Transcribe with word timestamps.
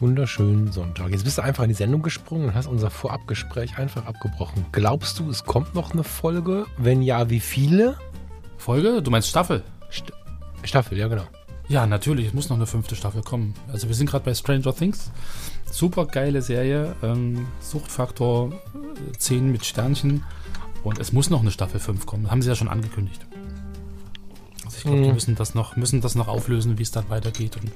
Wunderschönen 0.00 0.72
Sonntag. 0.72 1.10
Jetzt 1.10 1.24
bist 1.24 1.38
du 1.38 1.42
einfach 1.42 1.62
in 1.62 1.68
die 1.68 1.74
Sendung 1.74 2.02
gesprungen 2.02 2.46
und 2.46 2.54
hast 2.54 2.66
unser 2.66 2.90
Vorabgespräch 2.90 3.78
einfach 3.78 4.06
abgebrochen. 4.06 4.66
Glaubst 4.72 5.20
du, 5.20 5.30
es 5.30 5.44
kommt 5.44 5.74
noch 5.74 5.92
eine 5.92 6.02
Folge? 6.02 6.66
Wenn 6.76 7.00
ja, 7.00 7.30
wie 7.30 7.38
viele? 7.38 7.96
Folge? 8.58 9.02
Du 9.02 9.10
meinst 9.12 9.28
Staffel? 9.28 9.62
St 9.92 10.12
Staffel, 10.64 10.98
ja 10.98 11.06
genau. 11.06 11.24
Ja, 11.68 11.86
natürlich, 11.86 12.26
es 12.26 12.34
muss 12.34 12.48
noch 12.48 12.56
eine 12.56 12.66
fünfte 12.66 12.96
Staffel 12.96 13.22
kommen. 13.22 13.54
Also 13.72 13.86
wir 13.86 13.94
sind 13.94 14.10
gerade 14.10 14.24
bei 14.24 14.34
Stranger 14.34 14.74
Things. 14.74 15.12
Super 15.70 16.06
geile 16.06 16.42
Serie. 16.42 16.96
Ähm, 17.02 17.46
Suchtfaktor 17.60 18.52
10 19.16 19.52
mit 19.52 19.64
Sternchen. 19.64 20.24
Und 20.82 20.98
es 20.98 21.12
muss 21.12 21.30
noch 21.30 21.40
eine 21.40 21.52
Staffel 21.52 21.78
5 21.78 22.04
kommen. 22.04 22.24
Das 22.24 22.32
haben 22.32 22.42
sie 22.42 22.48
ja 22.48 22.56
schon 22.56 22.68
angekündigt. 22.68 23.24
Also 24.64 24.76
ich 24.76 24.82
glaube, 24.82 25.02
die 25.02 25.12
müssen 25.12 25.36
das, 25.36 25.54
noch, 25.54 25.76
müssen 25.76 26.00
das 26.00 26.14
noch 26.14 26.26
auflösen, 26.26 26.78
wie 26.78 26.82
es 26.82 26.90
dann 26.90 27.08
weitergeht 27.08 27.56
und 27.56 27.70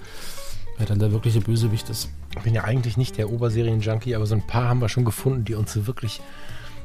wer 0.78 0.86
dann 0.86 0.98
der 0.98 1.12
wirkliche 1.12 1.40
Bösewicht 1.40 1.90
ist. 1.90 2.08
Ich 2.36 2.42
bin 2.42 2.54
ja 2.54 2.64
eigentlich 2.64 2.96
nicht 2.96 3.18
der 3.18 3.30
Oberserien-Junkie, 3.30 4.14
aber 4.14 4.26
so 4.26 4.34
ein 4.34 4.46
paar 4.46 4.68
haben 4.68 4.80
wir 4.80 4.88
schon 4.88 5.04
gefunden, 5.04 5.44
die 5.44 5.54
uns 5.54 5.72
so 5.72 5.86
wirklich, 5.86 6.20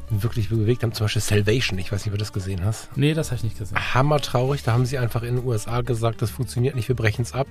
wirklich 0.10 0.50
bewegt 0.50 0.84
haben. 0.84 0.94
Zum 0.94 1.06
Beispiel 1.06 1.22
Salvation. 1.22 1.80
Ich 1.80 1.92
weiß 1.92 2.04
nicht, 2.04 2.08
ob 2.08 2.18
du 2.18 2.20
das 2.20 2.34
gesehen 2.34 2.66
hast. 2.66 2.96
Nee, 2.98 3.14
das 3.14 3.28
habe 3.28 3.38
ich 3.38 3.44
nicht 3.44 3.58
gesehen. 3.58 3.78
Hammertraurig. 3.94 4.64
Da 4.64 4.74
haben 4.74 4.86
sie 4.86 4.98
einfach 4.98 5.24
in 5.24 5.38
den 5.38 5.46
USA 5.46 5.82
gesagt, 5.82 6.22
das 6.22 6.32
funktioniert 6.32 6.76
nicht, 6.76 6.88
wir 6.88 6.96
brechen 6.96 7.22
es 7.22 7.34
ab. 7.34 7.48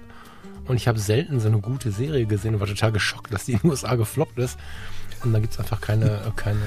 Und 0.66 0.76
ich 0.76 0.86
habe 0.88 0.98
selten 0.98 1.40
so 1.40 1.48
eine 1.48 1.58
gute 1.58 1.90
Serie 1.90 2.26
gesehen 2.26 2.54
und 2.54 2.60
war 2.60 2.68
total 2.68 2.92
geschockt, 2.92 3.32
dass 3.32 3.44
die 3.44 3.52
in 3.52 3.58
den 3.58 3.70
USA 3.70 3.94
gefloppt 3.94 4.38
ist. 4.38 4.58
Und 5.24 5.32
dann 5.32 5.42
gibt 5.42 5.54
es 5.54 5.60
einfach 5.60 5.80
keine, 5.80 6.20
keine, 6.36 6.60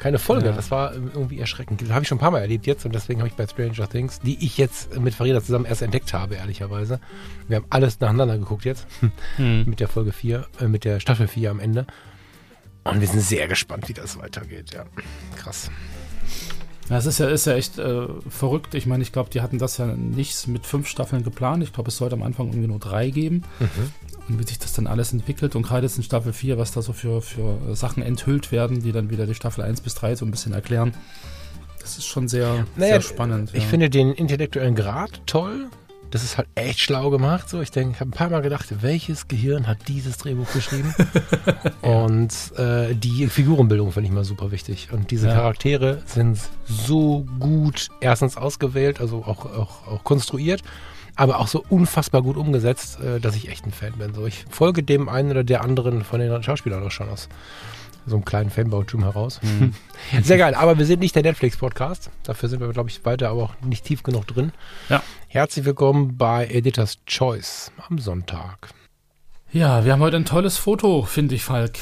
keine 0.00 0.18
Folge. 0.18 0.46
Ja. 0.46 0.52
Das 0.52 0.70
war 0.70 0.94
irgendwie 0.94 1.38
erschreckend. 1.38 1.82
Das 1.82 1.90
habe 1.90 2.02
ich 2.02 2.08
schon 2.08 2.16
ein 2.16 2.20
paar 2.20 2.30
Mal 2.30 2.40
erlebt 2.40 2.66
jetzt 2.66 2.86
und 2.86 2.94
deswegen 2.94 3.20
habe 3.20 3.28
ich 3.28 3.34
bei 3.34 3.46
Stranger 3.46 3.88
Things, 3.88 4.18
die 4.20 4.44
ich 4.44 4.56
jetzt 4.56 4.98
mit 4.98 5.14
Farida 5.14 5.42
zusammen 5.42 5.66
erst 5.66 5.82
entdeckt 5.82 6.14
habe, 6.14 6.36
ehrlicherweise. 6.36 7.00
Wir 7.48 7.58
haben 7.58 7.66
alles 7.68 8.00
nacheinander 8.00 8.38
geguckt 8.38 8.64
jetzt. 8.64 8.86
Hm. 9.36 9.64
mit 9.66 9.80
der 9.80 9.88
Folge 9.88 10.12
4, 10.12 10.46
äh, 10.60 10.66
mit 10.66 10.84
der 10.84 11.00
Staffel 11.00 11.28
4 11.28 11.50
am 11.50 11.60
Ende. 11.60 11.86
Und 12.84 13.00
wir 13.00 13.06
sind 13.06 13.20
sehr 13.20 13.46
gespannt, 13.48 13.88
wie 13.88 13.92
das 13.92 14.18
weitergeht. 14.18 14.72
Ja, 14.72 14.84
krass. 15.36 15.70
Ja, 16.88 16.96
es 16.96 17.06
ist 17.06 17.18
ja, 17.18 17.28
ist 17.28 17.46
ja 17.46 17.54
echt 17.54 17.78
äh, 17.78 18.06
verrückt. 18.28 18.74
Ich 18.74 18.86
meine, 18.86 19.02
ich 19.02 19.12
glaube, 19.12 19.30
die 19.30 19.42
hatten 19.42 19.58
das 19.58 19.78
ja 19.78 19.86
nicht 19.86 20.48
mit 20.48 20.66
fünf 20.66 20.88
Staffeln 20.88 21.22
geplant. 21.22 21.62
Ich 21.62 21.72
glaube, 21.72 21.88
es 21.88 21.96
sollte 21.96 22.16
am 22.16 22.22
Anfang 22.22 22.48
irgendwie 22.48 22.68
nur 22.68 22.78
drei 22.78 23.10
geben. 23.10 23.44
Und 24.30 24.38
wie 24.38 24.46
sich 24.46 24.58
das 24.60 24.72
dann 24.72 24.86
alles 24.86 25.12
entwickelt 25.12 25.56
und 25.56 25.62
gerade 25.62 25.86
jetzt 25.86 25.96
in 25.96 26.04
Staffel 26.04 26.32
4, 26.32 26.56
was 26.56 26.70
da 26.70 26.82
so 26.82 26.92
für, 26.92 27.20
für 27.20 27.74
Sachen 27.74 28.02
enthüllt 28.02 28.52
werden, 28.52 28.80
die 28.80 28.92
dann 28.92 29.10
wieder 29.10 29.26
die 29.26 29.34
Staffel 29.34 29.64
1 29.64 29.80
bis 29.80 29.94
3 29.96 30.14
so 30.14 30.24
ein 30.24 30.30
bisschen 30.30 30.52
erklären. 30.52 30.94
Das 31.80 31.98
ist 31.98 32.06
schon 32.06 32.28
sehr, 32.28 32.66
Naja, 32.76 32.92
sehr 32.92 33.00
spannend. 33.00 33.50
Ich 33.54 33.64
ja. 33.64 33.68
finde 33.68 33.90
den 33.90 34.12
intellektuellen 34.12 34.74
Grad 34.76 35.22
toll. 35.26 35.66
Das 36.12 36.24
ist 36.24 36.36
halt 36.38 36.48
echt 36.56 36.80
schlau 36.80 37.10
gemacht. 37.10 37.48
So, 37.48 37.60
ich 37.60 37.70
denke, 37.70 37.94
ich 37.94 38.00
habe 38.00 38.10
ein 38.10 38.12
paar 38.12 38.30
Mal 38.30 38.42
gedacht, 38.42 38.66
welches 38.82 39.28
Gehirn 39.28 39.66
hat 39.68 39.78
dieses 39.88 40.16
Drehbuch 40.18 40.52
geschrieben? 40.52 40.92
Und 41.82 42.32
äh, 42.58 42.94
die 42.94 43.28
Figurenbildung 43.28 43.92
finde 43.92 44.08
ich 44.08 44.14
mal 44.14 44.24
super 44.24 44.50
wichtig. 44.50 44.88
Und 44.92 45.10
diese 45.12 45.28
Ja. 45.28 45.34
Charaktere 45.34 46.02
sind 46.06 46.38
so 46.64 47.26
gut 47.38 47.88
erstens 48.00 48.36
ausgewählt, 48.36 49.00
also 49.00 49.18
auch, 49.24 49.46
auch, 49.46 49.86
auch 49.86 50.04
konstruiert, 50.04 50.62
aber 51.16 51.38
auch 51.38 51.48
so 51.48 51.64
unfassbar 51.68 52.22
gut 52.22 52.36
umgesetzt, 52.36 53.00
äh, 53.00 53.20
dass 53.20 53.36
ich 53.36 53.48
echt 53.48 53.66
ein 53.66 53.72
Fan 53.72 53.92
bin. 53.94 54.14
So, 54.14 54.26
ich 54.26 54.44
folge 54.50 54.82
dem 54.82 55.08
einen 55.08 55.30
oder 55.30 55.44
der 55.44 55.62
anderen 55.62 56.04
von 56.04 56.20
den 56.20 56.42
Schauspielern 56.42 56.82
auch 56.82 56.90
schon 56.90 57.08
aus 57.08 57.28
so 58.06 58.16
einem 58.16 58.24
kleinen 58.24 58.50
Fanbautum 58.50 59.02
heraus. 59.02 59.40
Mhm. 59.42 59.74
Sehr 60.22 60.38
geil, 60.38 60.54
aber 60.54 60.78
wir 60.78 60.86
sind 60.86 61.00
nicht 61.00 61.14
der 61.14 61.22
Netflix-Podcast. 61.22 62.10
Dafür 62.22 62.48
sind 62.48 62.60
wir, 62.60 62.68
glaube 62.72 62.88
ich, 62.88 63.04
weiter, 63.04 63.28
aber 63.28 63.42
auch 63.42 63.54
nicht 63.62 63.84
tief 63.84 64.02
genug 64.02 64.26
drin. 64.26 64.52
Ja. 64.88 65.02
Herzlich 65.28 65.64
willkommen 65.64 66.16
bei 66.16 66.46
Editors 66.46 66.98
Choice 67.06 67.70
am 67.88 67.98
Sonntag. 67.98 68.70
ja, 69.52 69.84
wir 69.84 69.92
haben 69.92 70.00
heute 70.00 70.16
ein 70.16 70.24
tolles 70.24 70.56
Foto, 70.56 71.02
finde 71.02 71.34
ich, 71.34 71.44
Falk. 71.44 71.78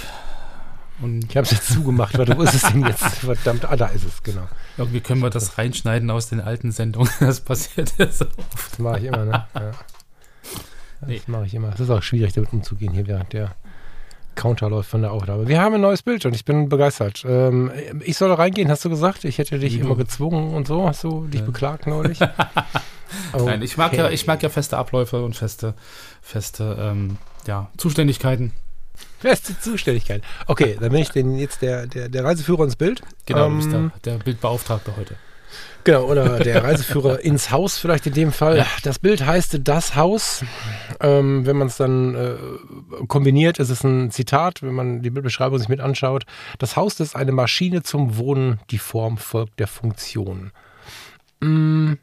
Und 1.00 1.24
Ich 1.30 1.36
habe 1.36 1.44
es 1.44 1.52
jetzt 1.52 1.68
zugemacht. 1.72 2.16
Warte, 2.18 2.36
wo 2.36 2.42
ist 2.42 2.54
es 2.54 2.62
denn 2.62 2.84
jetzt? 2.84 3.04
Verdammt, 3.04 3.64
ah, 3.70 3.76
da 3.76 3.86
ist 3.86 4.04
es, 4.04 4.22
genau. 4.22 4.48
irgendwie 4.76 5.00
können 5.00 5.20
wir 5.22 5.30
das 5.30 5.56
reinschneiden 5.58 6.10
aus 6.10 6.28
den 6.28 6.40
alten 6.40 6.72
Sendungen. 6.72 7.10
Das 7.20 7.40
passiert 7.40 7.94
ja 7.98 8.10
so 8.10 8.24
oft. 8.24 8.72
Das 8.72 8.78
mache 8.78 8.98
ich 8.98 9.04
immer, 9.04 9.24
ne? 9.24 9.46
Ja. 9.54 9.70
Das 11.00 11.08
Nee. 11.08 11.22
mache 11.28 11.46
ich 11.46 11.54
immer. 11.54 11.72
Es 11.72 11.78
ist 11.80 11.90
auch 11.90 12.02
schwierig, 12.02 12.32
damit 12.32 12.52
umzugehen 12.52 12.92
hier, 12.92 13.06
während 13.06 13.32
der 13.32 13.54
Counter 14.34 14.68
läuft 14.70 14.90
von 14.90 15.02
der 15.02 15.12
Aufnahme. 15.12 15.46
Wir 15.48 15.60
haben 15.60 15.74
ein 15.76 15.80
neues 15.80 16.02
Bild 16.02 16.24
und 16.26 16.34
ich 16.34 16.44
bin 16.44 16.68
begeistert. 16.68 17.24
Ähm, 17.26 17.70
ich 18.04 18.16
soll 18.16 18.32
reingehen, 18.32 18.68
hast 18.70 18.84
du 18.84 18.90
gesagt? 18.90 19.24
Ich 19.24 19.38
hätte 19.38 19.58
dich 19.60 19.74
Ja. 19.76 19.84
immer 19.84 19.94
gezwungen 19.96 20.54
und 20.54 20.66
so. 20.66 20.86
Hast 20.88 21.04
du 21.04 21.26
dich 21.28 21.40
Ja. 21.40 21.46
beklagt 21.46 21.86
neulich? 21.86 22.18
Nein, 23.36 23.62
ich 23.62 23.76
mag, 23.76 23.92
ja, 23.94 24.10
ich 24.10 24.26
mag 24.26 24.42
ja 24.42 24.48
feste 24.48 24.76
Abläufe 24.76 25.24
und 25.24 25.36
feste, 25.36 25.74
feste 26.22 26.76
ähm, 26.80 27.18
ja, 27.46 27.68
Zuständigkeiten. 27.76 28.52
Feste 29.18 29.58
Zuständigkeit. 29.58 30.22
Okay, 30.46 30.76
dann 30.80 30.90
bin 30.90 31.02
ich 31.02 31.10
den, 31.10 31.36
jetzt 31.36 31.62
der, 31.62 31.86
der, 31.86 32.08
der 32.08 32.24
Reiseführer 32.24 32.64
ins 32.64 32.76
Bild. 32.76 33.02
Genau, 33.26 33.48
du 33.48 33.56
bist 33.56 33.72
Ähm, 33.72 33.92
der, 34.04 34.18
der 34.18 34.24
Bildbeauftragte 34.24 34.96
heute. 34.96 35.16
Genau, 35.84 36.04
oder 36.04 36.38
der 36.40 36.62
Reiseführer 36.62 37.20
ins 37.24 37.50
Haus 37.50 37.78
vielleicht 37.78 38.06
in 38.06 38.12
dem 38.12 38.32
Fall. 38.32 38.58
Ja. 38.58 38.66
Das 38.82 38.98
Bild 38.98 39.24
heißt 39.24 39.60
Das 39.64 39.96
Haus. 39.96 40.44
Ähm, 41.00 41.46
wenn 41.46 41.56
man 41.56 41.68
es 41.68 41.76
dann 41.76 42.14
äh, 42.14 42.34
kombiniert, 43.06 43.58
ist 43.58 43.70
es 43.70 43.84
ein 43.84 44.10
Zitat, 44.10 44.62
wenn 44.62 44.74
man 44.74 45.02
die 45.02 45.10
Bildbeschreibung 45.10 45.58
sich 45.58 45.68
mit 45.68 45.80
anschaut. 45.80 46.24
Das 46.58 46.76
Haus 46.76 47.00
ist 47.00 47.16
eine 47.16 47.32
Maschine 47.32 47.82
zum 47.82 48.18
Wohnen, 48.18 48.60
die 48.70 48.78
Form 48.78 49.16
folgt 49.16 49.58
der 49.60 49.66
Funktion. 49.66 50.52
Mm, 51.40 51.94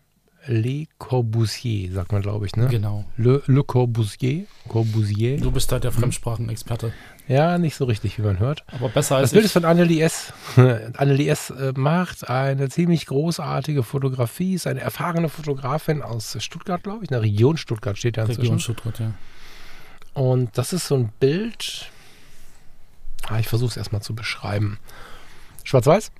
Le 0.48 0.86
Corbusier, 1.00 1.92
sagt 1.92 2.12
man, 2.12 2.22
glaube 2.22 2.46
ich, 2.46 2.56
ne? 2.56 2.68
Genau. 2.68 3.06
Le, 3.18 3.42
Le 3.48 3.64
Corbusier. 3.64 4.46
Corbusier. 4.68 5.38
Du 5.40 5.50
bist 5.52 5.72
da 5.72 5.80
der 5.80 5.92
Fremdsprachenexperte. 5.92 6.94
Ja, 7.28 7.58
nicht 7.58 7.76
so 7.76 7.86
richtig, 7.86 8.18
wie 8.20 8.22
man 8.22 8.38
hört. 8.38 8.64
Aber 8.72 8.90
besser 8.90 9.16
Das 9.16 9.24
als 9.24 9.32
Bild 9.32 9.42
ich. 9.42 9.46
ist 9.48 9.54
von 9.54 9.66
Annelie 9.66 10.04
S. 10.04 10.32
Annelie 10.98 11.30
S. 11.30 11.50
äh, 11.50 11.74
macht 11.76 12.30
eine 12.30 12.70
ziemlich 12.70 13.08
großartige 13.08 13.82
Fotografie, 13.82 14.54
ist 14.54 14.68
eine 14.68 14.82
erfahrene 14.82 15.30
Fotografin 15.30 16.04
aus 16.04 16.38
Stuttgart, 16.40 16.84
glaube 16.84 17.04
ich. 17.04 17.10
In 17.10 17.14
der 17.16 17.24
Region 17.24 17.58
Stuttgart 17.58 17.98
steht 17.98 18.18
da 18.18 18.22
inzwischen. 18.22 18.42
Region 18.42 18.60
Stuttgart, 18.60 19.00
ja. 19.00 19.12
Und 20.14 20.58
das 20.58 20.72
ist 20.74 20.88
so 20.88 20.96
ein 20.96 21.10
Bild. 21.20 21.90
Ah, 23.28 23.40
ich 23.40 23.48
versuche 23.48 23.70
es 23.72 23.78
erstmal 23.78 24.02
zu 24.04 24.14
beschreiben. 24.14 24.78
Schwarz-Weiß? 25.64 26.12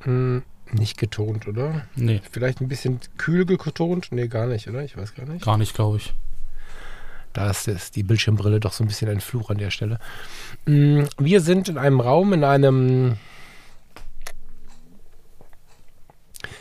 Hm, 0.00 0.42
nicht 0.72 0.96
getont, 0.98 1.46
oder? 1.48 1.86
Nee, 1.94 2.20
Vielleicht 2.30 2.60
ein 2.60 2.68
bisschen 2.68 3.00
kühl 3.18 3.44
getont? 3.44 4.08
Nee, 4.10 4.28
gar 4.28 4.46
nicht, 4.46 4.68
oder? 4.68 4.82
Ich 4.84 4.96
weiß 4.96 5.14
gar 5.14 5.26
nicht. 5.26 5.44
gar 5.44 5.58
nicht, 5.58 5.74
glaube 5.74 5.98
ich. 5.98 6.14
Da 7.32 7.50
ist 7.50 7.66
das, 7.66 7.90
die 7.90 8.02
Bildschirmbrille 8.02 8.60
doch 8.60 8.72
so 8.72 8.84
ein 8.84 8.88
bisschen 8.88 9.08
ein 9.08 9.20
Fluch 9.20 9.50
an 9.50 9.58
der 9.58 9.70
Stelle. 9.70 9.98
Mm, 10.66 11.04
Wir 11.18 11.40
sind 11.40 11.68
in 11.68 11.78
einem 11.78 12.00
Raum, 12.00 12.32
in 12.34 12.44
einem 12.44 13.16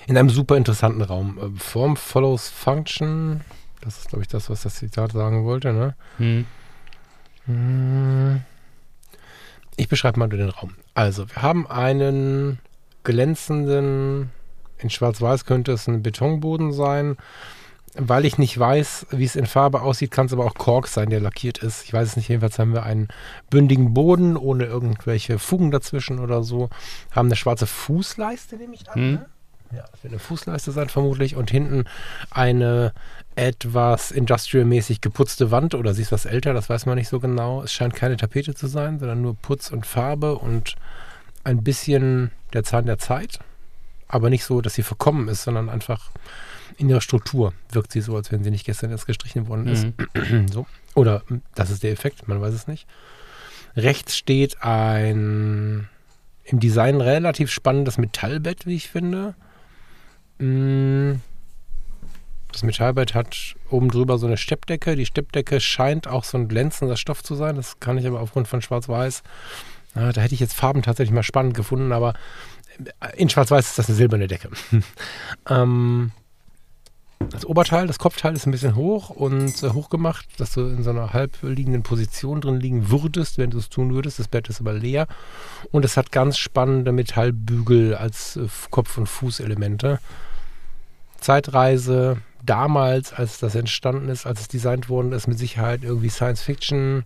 in 0.08 0.18
einem 0.18 0.30
super 0.30 0.58
interessanten 0.58 1.02
Raum. 1.02 1.38
Äh, 1.38 1.60
Form 1.60 1.96
follows 1.98 2.50
Function. 2.50 3.42
Das 3.82 3.98
ist, 3.98 4.10
glaube 4.10 4.22
ich, 4.24 4.28
das, 4.28 4.50
was 4.50 4.62
das 4.62 4.76
Zitat 4.76 5.12
sagen 5.12 5.44
wollte. 5.44 5.74
Ne? 5.74 5.96
Hm. 6.18 6.46
Mm. 7.48 8.42
Ich 9.76 9.88
beschreibe 9.90 10.20
mal 10.20 10.28
nur 10.28 10.38
den 10.38 10.50
Raum. 10.50 10.76
Also, 10.94 11.28
wir 11.30 11.42
haben 11.42 11.66
einen 11.68 12.60
glänzenden, 13.04 14.32
in 14.78 14.90
Schwarz-Weiß 14.90 15.46
könnte 15.46 15.72
es 15.74 15.88
ein 15.88 16.04
Betonboden 16.04 16.74
sein. 16.74 17.18
Weil 17.96 18.24
ich 18.24 18.38
nicht 18.38 18.58
weiß, 18.58 19.08
wie 19.12 19.26
es 19.26 19.36
in 19.36 19.46
Farbe 19.46 19.82
aussieht, 19.82 20.12
kann 20.12 20.28
es 20.28 20.34
aber 20.34 20.46
auch 20.46 20.54
Kork 20.54 20.88
sein, 20.88 21.10
der 21.10 21.20
lackiert 21.20 21.58
ist. 21.58 21.84
Ich 21.84 21.92
weiß 21.92 22.08
es 22.08 22.16
nicht. 22.16 22.30
Jedenfalls 22.30 22.58
haben 22.58 22.74
wir 22.74 22.84
einen 22.84 23.10
bündigen 23.50 23.94
Boden 23.94 24.38
ohne 24.38 24.64
irgendwelche 24.64 25.40
Fugen 25.40 25.72
dazwischen 25.72 26.20
oder 26.20 26.42
so. 26.42 26.70
Haben 27.12 27.28
eine 27.28 27.36
schwarze 27.36 27.68
Fußleiste, 27.68 28.56
nehme 28.56 28.76
ich 28.76 28.90
an. 28.90 28.96
Hm. 28.96 29.12
Ne? 29.16 29.26
Ja, 29.74 29.86
das 29.92 30.04
wird 30.04 30.14
eine 30.14 30.20
Fußleiste 30.20 30.72
sein 30.72 30.88
vermutlich. 30.88 31.36
Und 31.36 31.52
hinten 31.52 31.84
eine 32.30 32.94
etwas 33.36 34.12
industrial-mäßig 34.12 35.02
geputzte 35.02 35.52
Wand 35.52 35.76
oder 35.76 35.94
sie 35.94 36.02
ist 36.02 36.12
was 36.14 36.26
älter, 36.26 36.54
das 36.54 36.70
weiß 36.70 36.86
man 36.86 36.98
nicht 36.98 37.10
so 37.10 37.20
genau. 37.20 37.62
Es 37.64 37.74
scheint 37.74 37.96
keine 37.96 38.18
Tapete 38.18 38.54
zu 38.54 38.68
sein, 38.68 39.00
sondern 39.00 39.22
nur 39.22 39.36
Putz 39.36 39.70
und 39.70 39.86
Farbe 39.86 40.38
und 40.38 40.76
ein 41.44 41.64
bisschen 41.64 42.32
der 42.54 42.64
Zahn 42.64 42.86
der 42.86 42.98
Zeit. 42.98 43.40
Aber 44.08 44.30
nicht 44.30 44.44
so, 44.44 44.62
dass 44.62 44.74
sie 44.74 44.84
verkommen 44.84 45.28
ist, 45.30 45.44
sondern 45.44 45.70
einfach 45.70 46.12
in 46.78 46.90
ihrer 46.90 47.02
Struktur 47.02 47.54
wirkt 47.72 47.92
sie 47.92 48.02
so, 48.02 48.16
als 48.16 48.32
wenn 48.32 48.44
sie 48.44 48.52
nicht 48.52 48.66
gestern 48.66 48.92
erst 48.92 49.08
gestrichen 49.08 49.48
worden 49.48 49.68
ist. 49.68 49.88
Mhm. 50.14 50.48
so. 50.52 50.66
Oder 50.96 51.24
mm, 51.28 51.38
das 51.56 51.70
ist 51.70 51.84
der 51.84 51.92
Effekt, 51.92 52.28
man 52.28 52.42
weiß 52.42 52.54
es 52.54 52.68
nicht. 52.68 52.88
Rechts 53.76 54.18
steht 54.18 54.62
ein 54.62 55.88
im 56.44 56.60
Design 56.60 57.00
relativ 57.00 57.52
spannendes 57.52 57.98
Metallbett, 57.98 58.66
wie 58.66 58.76
ich 58.76 58.90
finde. 58.90 59.36
Mm. 60.40 61.22
Das 62.52 62.64
Metallbett 62.64 63.14
hat 63.14 63.56
oben 63.70 63.90
drüber 63.90 64.18
so 64.18 64.28
eine 64.28 64.36
Steppdecke. 64.36 64.98
Die 64.98 65.06
Steppdecke 65.06 65.62
scheint 65.62 66.08
auch 66.08 66.26
so 66.26 66.38
ein 66.38 66.50
glänzender 66.50 66.98
Stoff 66.98 67.24
zu 67.24 67.36
sein. 67.36 67.56
Das 67.56 67.80
kann 67.80 67.98
ich 67.98 68.06
aber 68.06 68.20
aufgrund 68.20 68.50
von 68.50 68.62
Schwarz-Weiß. 68.62 69.24
Da 69.94 70.22
hätte 70.22 70.34
ich 70.34 70.40
jetzt 70.40 70.54
Farben 70.54 70.82
tatsächlich 70.82 71.14
mal 71.14 71.24
spannend 71.24 71.54
gefunden, 71.54 71.92
aber 71.92 72.14
in 73.16 73.30
Schwarz-Weiß 73.30 73.68
ist 73.70 73.78
das 73.78 73.88
eine 73.88 73.96
silberne 73.96 74.28
Decke. 74.28 74.50
ähm, 75.50 76.12
das 77.30 77.46
Oberteil, 77.46 77.88
das 77.88 78.00
Kopfteil 78.00 78.36
ist 78.36 78.46
ein 78.46 78.52
bisschen 78.52 78.76
hoch 78.76 79.10
und 79.10 79.62
äh, 79.64 79.70
hochgemacht, 79.70 80.28
dass 80.40 80.54
du 80.54 80.62
in 80.62 80.84
so 80.84 80.90
einer 80.90 81.14
halbliegenden 81.14 81.84
Position 81.84 82.42
drin 82.42 82.60
liegen 82.60 82.90
würdest, 82.90 83.38
wenn 83.38 83.52
du 83.52 83.58
es 83.58 83.70
tun 83.70 83.94
würdest. 83.94 84.20
Das 84.20 84.28
Bett 84.28 84.50
ist 84.50 84.60
aber 84.60 84.74
leer 84.74 85.08
und 85.72 85.86
es 85.86 85.98
hat 85.98 86.12
ganz 86.12 86.38
spannende 86.38 86.92
Metallbügel 86.92 87.96
als 87.96 88.38
äh, 88.38 88.48
Kopf- 88.70 88.98
und 88.98 89.08
Fußelemente. 89.08 90.00
Zeitreise 91.20 92.18
damals, 92.44 93.14
als 93.14 93.40
das 93.40 93.54
entstanden 93.54 94.10
ist, 94.10 94.26
als 94.26 94.42
es 94.42 94.48
designt 94.48 94.90
worden 94.90 95.12
ist, 95.12 95.28
mit 95.28 95.38
Sicherheit 95.38 95.84
irgendwie 95.84 96.10
Science 96.10 96.42
Fiction. 96.42 97.04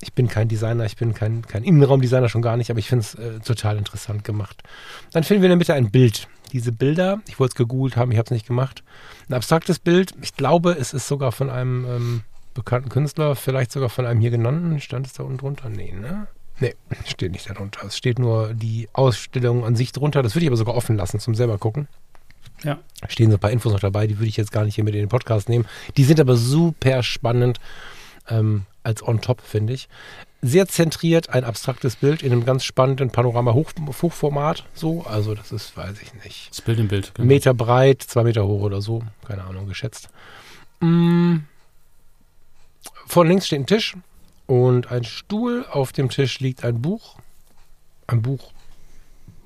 Ich 0.00 0.12
bin 0.12 0.28
kein 0.28 0.48
Designer, 0.48 0.84
ich 0.84 0.96
bin 0.96 1.14
kein, 1.14 1.42
kein 1.42 1.64
Innenraumdesigner 1.64 2.28
schon 2.28 2.42
gar 2.42 2.56
nicht, 2.56 2.70
aber 2.70 2.78
ich 2.78 2.88
finde 2.88 3.04
es 3.04 3.14
äh, 3.14 3.40
total 3.40 3.78
interessant 3.78 4.24
gemacht. 4.24 4.62
Dann 5.12 5.24
finden 5.24 5.42
wir 5.42 5.46
in 5.46 5.50
der 5.50 5.56
Mitte 5.56 5.74
ein 5.74 5.90
Bild 5.90 6.28
diese 6.52 6.72
Bilder, 6.72 7.20
ich 7.28 7.40
wollte 7.40 7.52
es 7.52 7.56
gegoogelt 7.56 7.96
haben, 7.96 8.12
ich 8.12 8.18
habe 8.18 8.26
es 8.26 8.30
nicht 8.30 8.46
gemacht. 8.46 8.82
Ein 9.28 9.34
abstraktes 9.34 9.78
Bild, 9.78 10.12
ich 10.22 10.34
glaube, 10.36 10.72
es 10.72 10.92
ist 10.92 11.08
sogar 11.08 11.32
von 11.32 11.50
einem 11.50 11.84
ähm, 11.84 12.22
bekannten 12.54 12.88
Künstler, 12.88 13.34
vielleicht 13.36 13.72
sogar 13.72 13.88
von 13.88 14.06
einem 14.06 14.20
hier 14.20 14.30
genannten. 14.30 14.80
Stand 14.80 15.06
es 15.06 15.12
da 15.12 15.22
unten 15.22 15.38
drunter? 15.38 15.68
Nee, 15.68 15.92
ne? 15.92 16.26
Nee, 16.60 16.74
steht 17.06 17.32
nicht 17.32 17.48
darunter. 17.48 17.86
Es 17.86 17.96
steht 17.96 18.18
nur 18.18 18.54
die 18.54 18.88
Ausstellung 18.92 19.64
an 19.64 19.76
sich 19.76 19.92
drunter. 19.92 20.22
Das 20.22 20.34
würde 20.34 20.44
ich 20.44 20.48
aber 20.48 20.56
sogar 20.56 20.74
offen 20.74 20.96
lassen 20.96 21.20
zum 21.20 21.34
selber 21.34 21.58
gucken. 21.58 21.88
Ja. 22.64 22.78
Stehen 23.08 23.30
so 23.30 23.36
ein 23.36 23.40
paar 23.40 23.50
Infos 23.50 23.72
noch 23.72 23.80
dabei, 23.80 24.06
die 24.06 24.18
würde 24.18 24.28
ich 24.28 24.36
jetzt 24.38 24.52
gar 24.52 24.64
nicht 24.64 24.74
hier 24.74 24.84
mit 24.84 24.94
in 24.94 25.00
den 25.00 25.08
Podcast 25.08 25.48
nehmen. 25.48 25.66
Die 25.96 26.04
sind 26.04 26.18
aber 26.18 26.36
super 26.36 27.02
spannend 27.02 27.60
ähm, 28.28 28.64
als 28.86 29.02
on 29.02 29.20
top, 29.20 29.42
finde 29.42 29.74
ich 29.74 29.88
sehr 30.42 30.68
zentriert, 30.68 31.30
ein 31.30 31.44
abstraktes 31.44 31.96
Bild 31.96 32.22
in 32.22 32.32
einem 32.32 32.44
ganz 32.44 32.64
spannenden 32.64 33.10
Panorama-Hochformat. 33.10 34.64
So, 34.74 35.02
also 35.02 35.34
das 35.34 35.52
ist, 35.52 35.76
weiß 35.76 36.00
ich 36.02 36.14
nicht. 36.24 36.50
Das 36.50 36.60
Bild 36.60 36.78
im 36.78 36.88
Bild. 36.88 37.14
Genau. 37.14 37.26
Meter 37.26 37.54
breit, 37.54 38.02
zwei 38.02 38.22
Meter 38.22 38.46
hoch 38.46 38.62
oder 38.62 38.80
so. 38.80 39.02
Keine 39.26 39.44
Ahnung, 39.44 39.66
geschätzt. 39.66 40.08
Mm. 40.80 41.38
Von 43.06 43.28
links 43.28 43.46
steht 43.46 43.60
ein 43.60 43.66
Tisch 43.66 43.96
und 44.46 44.90
ein 44.90 45.04
Stuhl. 45.04 45.64
Auf 45.70 45.92
dem 45.92 46.10
Tisch 46.10 46.40
liegt 46.40 46.64
ein 46.64 46.82
Buch. 46.82 47.16
Ein 48.06 48.22
Buch 48.22 48.52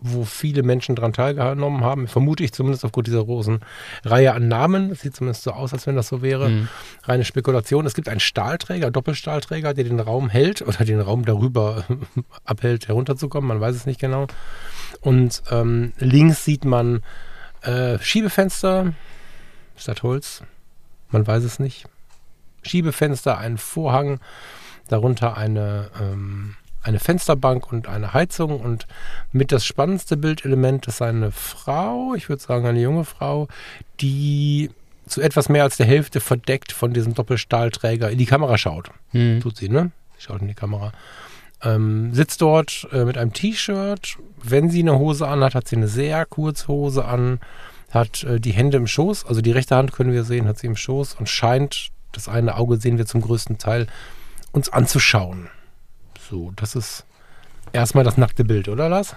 wo 0.00 0.24
viele 0.24 0.62
Menschen 0.62 0.96
daran 0.96 1.12
teilgenommen 1.12 1.84
haben, 1.84 2.08
vermute 2.08 2.42
ich 2.42 2.52
zumindest 2.52 2.84
aufgrund 2.84 3.06
dieser 3.06 3.24
großen 3.24 3.60
Reihe 4.04 4.32
an 4.32 4.48
Namen. 4.48 4.88
Das 4.88 5.00
sieht 5.00 5.14
zumindest 5.14 5.42
so 5.42 5.52
aus, 5.52 5.72
als 5.72 5.86
wenn 5.86 5.96
das 5.96 6.08
so 6.08 6.22
wäre. 6.22 6.48
Mhm. 6.48 6.68
Reine 7.04 7.24
Spekulation. 7.24 7.86
Es 7.86 7.94
gibt 7.94 8.08
einen 8.08 8.20
Stahlträger, 8.20 8.90
Doppelstahlträger, 8.90 9.74
der 9.74 9.84
den 9.84 10.00
Raum 10.00 10.30
hält 10.30 10.62
oder 10.62 10.84
den 10.84 11.00
Raum 11.00 11.24
darüber 11.24 11.84
abhält, 12.44 12.88
herunterzukommen. 12.88 13.48
Man 13.48 13.60
weiß 13.60 13.76
es 13.76 13.86
nicht 13.86 14.00
genau. 14.00 14.26
Und 15.00 15.42
ähm, 15.50 15.92
links 15.98 16.44
sieht 16.44 16.64
man 16.64 17.02
äh, 17.62 17.98
Schiebefenster. 17.98 18.94
Ist 19.76 19.88
das 19.88 20.02
Holz? 20.02 20.42
Man 21.10 21.26
weiß 21.26 21.44
es 21.44 21.58
nicht. 21.58 21.86
Schiebefenster, 22.62 23.38
ein 23.38 23.58
Vorhang, 23.58 24.20
darunter 24.88 25.36
eine 25.36 25.90
ähm, 26.00 26.56
eine 26.82 26.98
Fensterbank 26.98 27.72
und 27.72 27.88
eine 27.88 28.14
Heizung 28.14 28.60
und 28.60 28.86
mit 29.32 29.52
das 29.52 29.64
spannendste 29.64 30.16
Bildelement 30.16 30.86
ist 30.86 31.02
eine 31.02 31.30
Frau, 31.30 32.14
ich 32.14 32.28
würde 32.28 32.42
sagen 32.42 32.66
eine 32.66 32.80
junge 32.80 33.04
Frau, 33.04 33.48
die 34.00 34.70
zu 35.06 35.20
etwas 35.20 35.48
mehr 35.48 35.64
als 35.64 35.76
der 35.76 35.86
Hälfte 35.86 36.20
verdeckt 36.20 36.72
von 36.72 36.92
diesem 36.92 37.14
Doppelstahlträger 37.14 38.10
in 38.10 38.18
die 38.18 38.26
Kamera 38.26 38.56
schaut. 38.56 38.90
Hm. 39.10 39.40
Tut 39.40 39.56
sie, 39.56 39.68
ne? 39.68 39.90
Sie 40.16 40.22
schaut 40.24 40.40
in 40.40 40.48
die 40.48 40.54
Kamera. 40.54 40.92
Ähm, 41.62 42.14
sitzt 42.14 42.40
dort 42.40 42.88
äh, 42.92 43.04
mit 43.04 43.18
einem 43.18 43.32
T-Shirt. 43.32 44.16
Wenn 44.42 44.70
sie 44.70 44.80
eine 44.80 44.98
Hose 44.98 45.26
anhat, 45.26 45.54
hat 45.54 45.68
sie 45.68 45.76
eine 45.76 45.88
sehr 45.88 46.24
kurze 46.24 46.68
Hose 46.68 47.04
an, 47.04 47.40
hat 47.90 48.24
äh, 48.24 48.40
die 48.40 48.52
Hände 48.52 48.76
im 48.76 48.86
Schoß, 48.86 49.26
also 49.26 49.42
die 49.42 49.52
rechte 49.52 49.76
Hand 49.76 49.92
können 49.92 50.12
wir 50.12 50.24
sehen, 50.24 50.46
hat 50.46 50.58
sie 50.58 50.68
im 50.68 50.76
Schoß 50.76 51.14
und 51.14 51.28
scheint, 51.28 51.88
das 52.12 52.28
eine 52.28 52.56
Auge 52.56 52.76
sehen 52.76 52.96
wir 52.96 53.06
zum 53.06 53.20
größten 53.20 53.58
Teil, 53.58 53.88
uns 54.52 54.68
anzuschauen. 54.68 55.48
So, 56.30 56.52
das 56.54 56.76
ist 56.76 57.04
erstmal 57.72 58.04
das 58.04 58.16
nackte 58.16 58.44
Bild, 58.44 58.68
oder 58.68 58.88
Lars? 58.88 59.16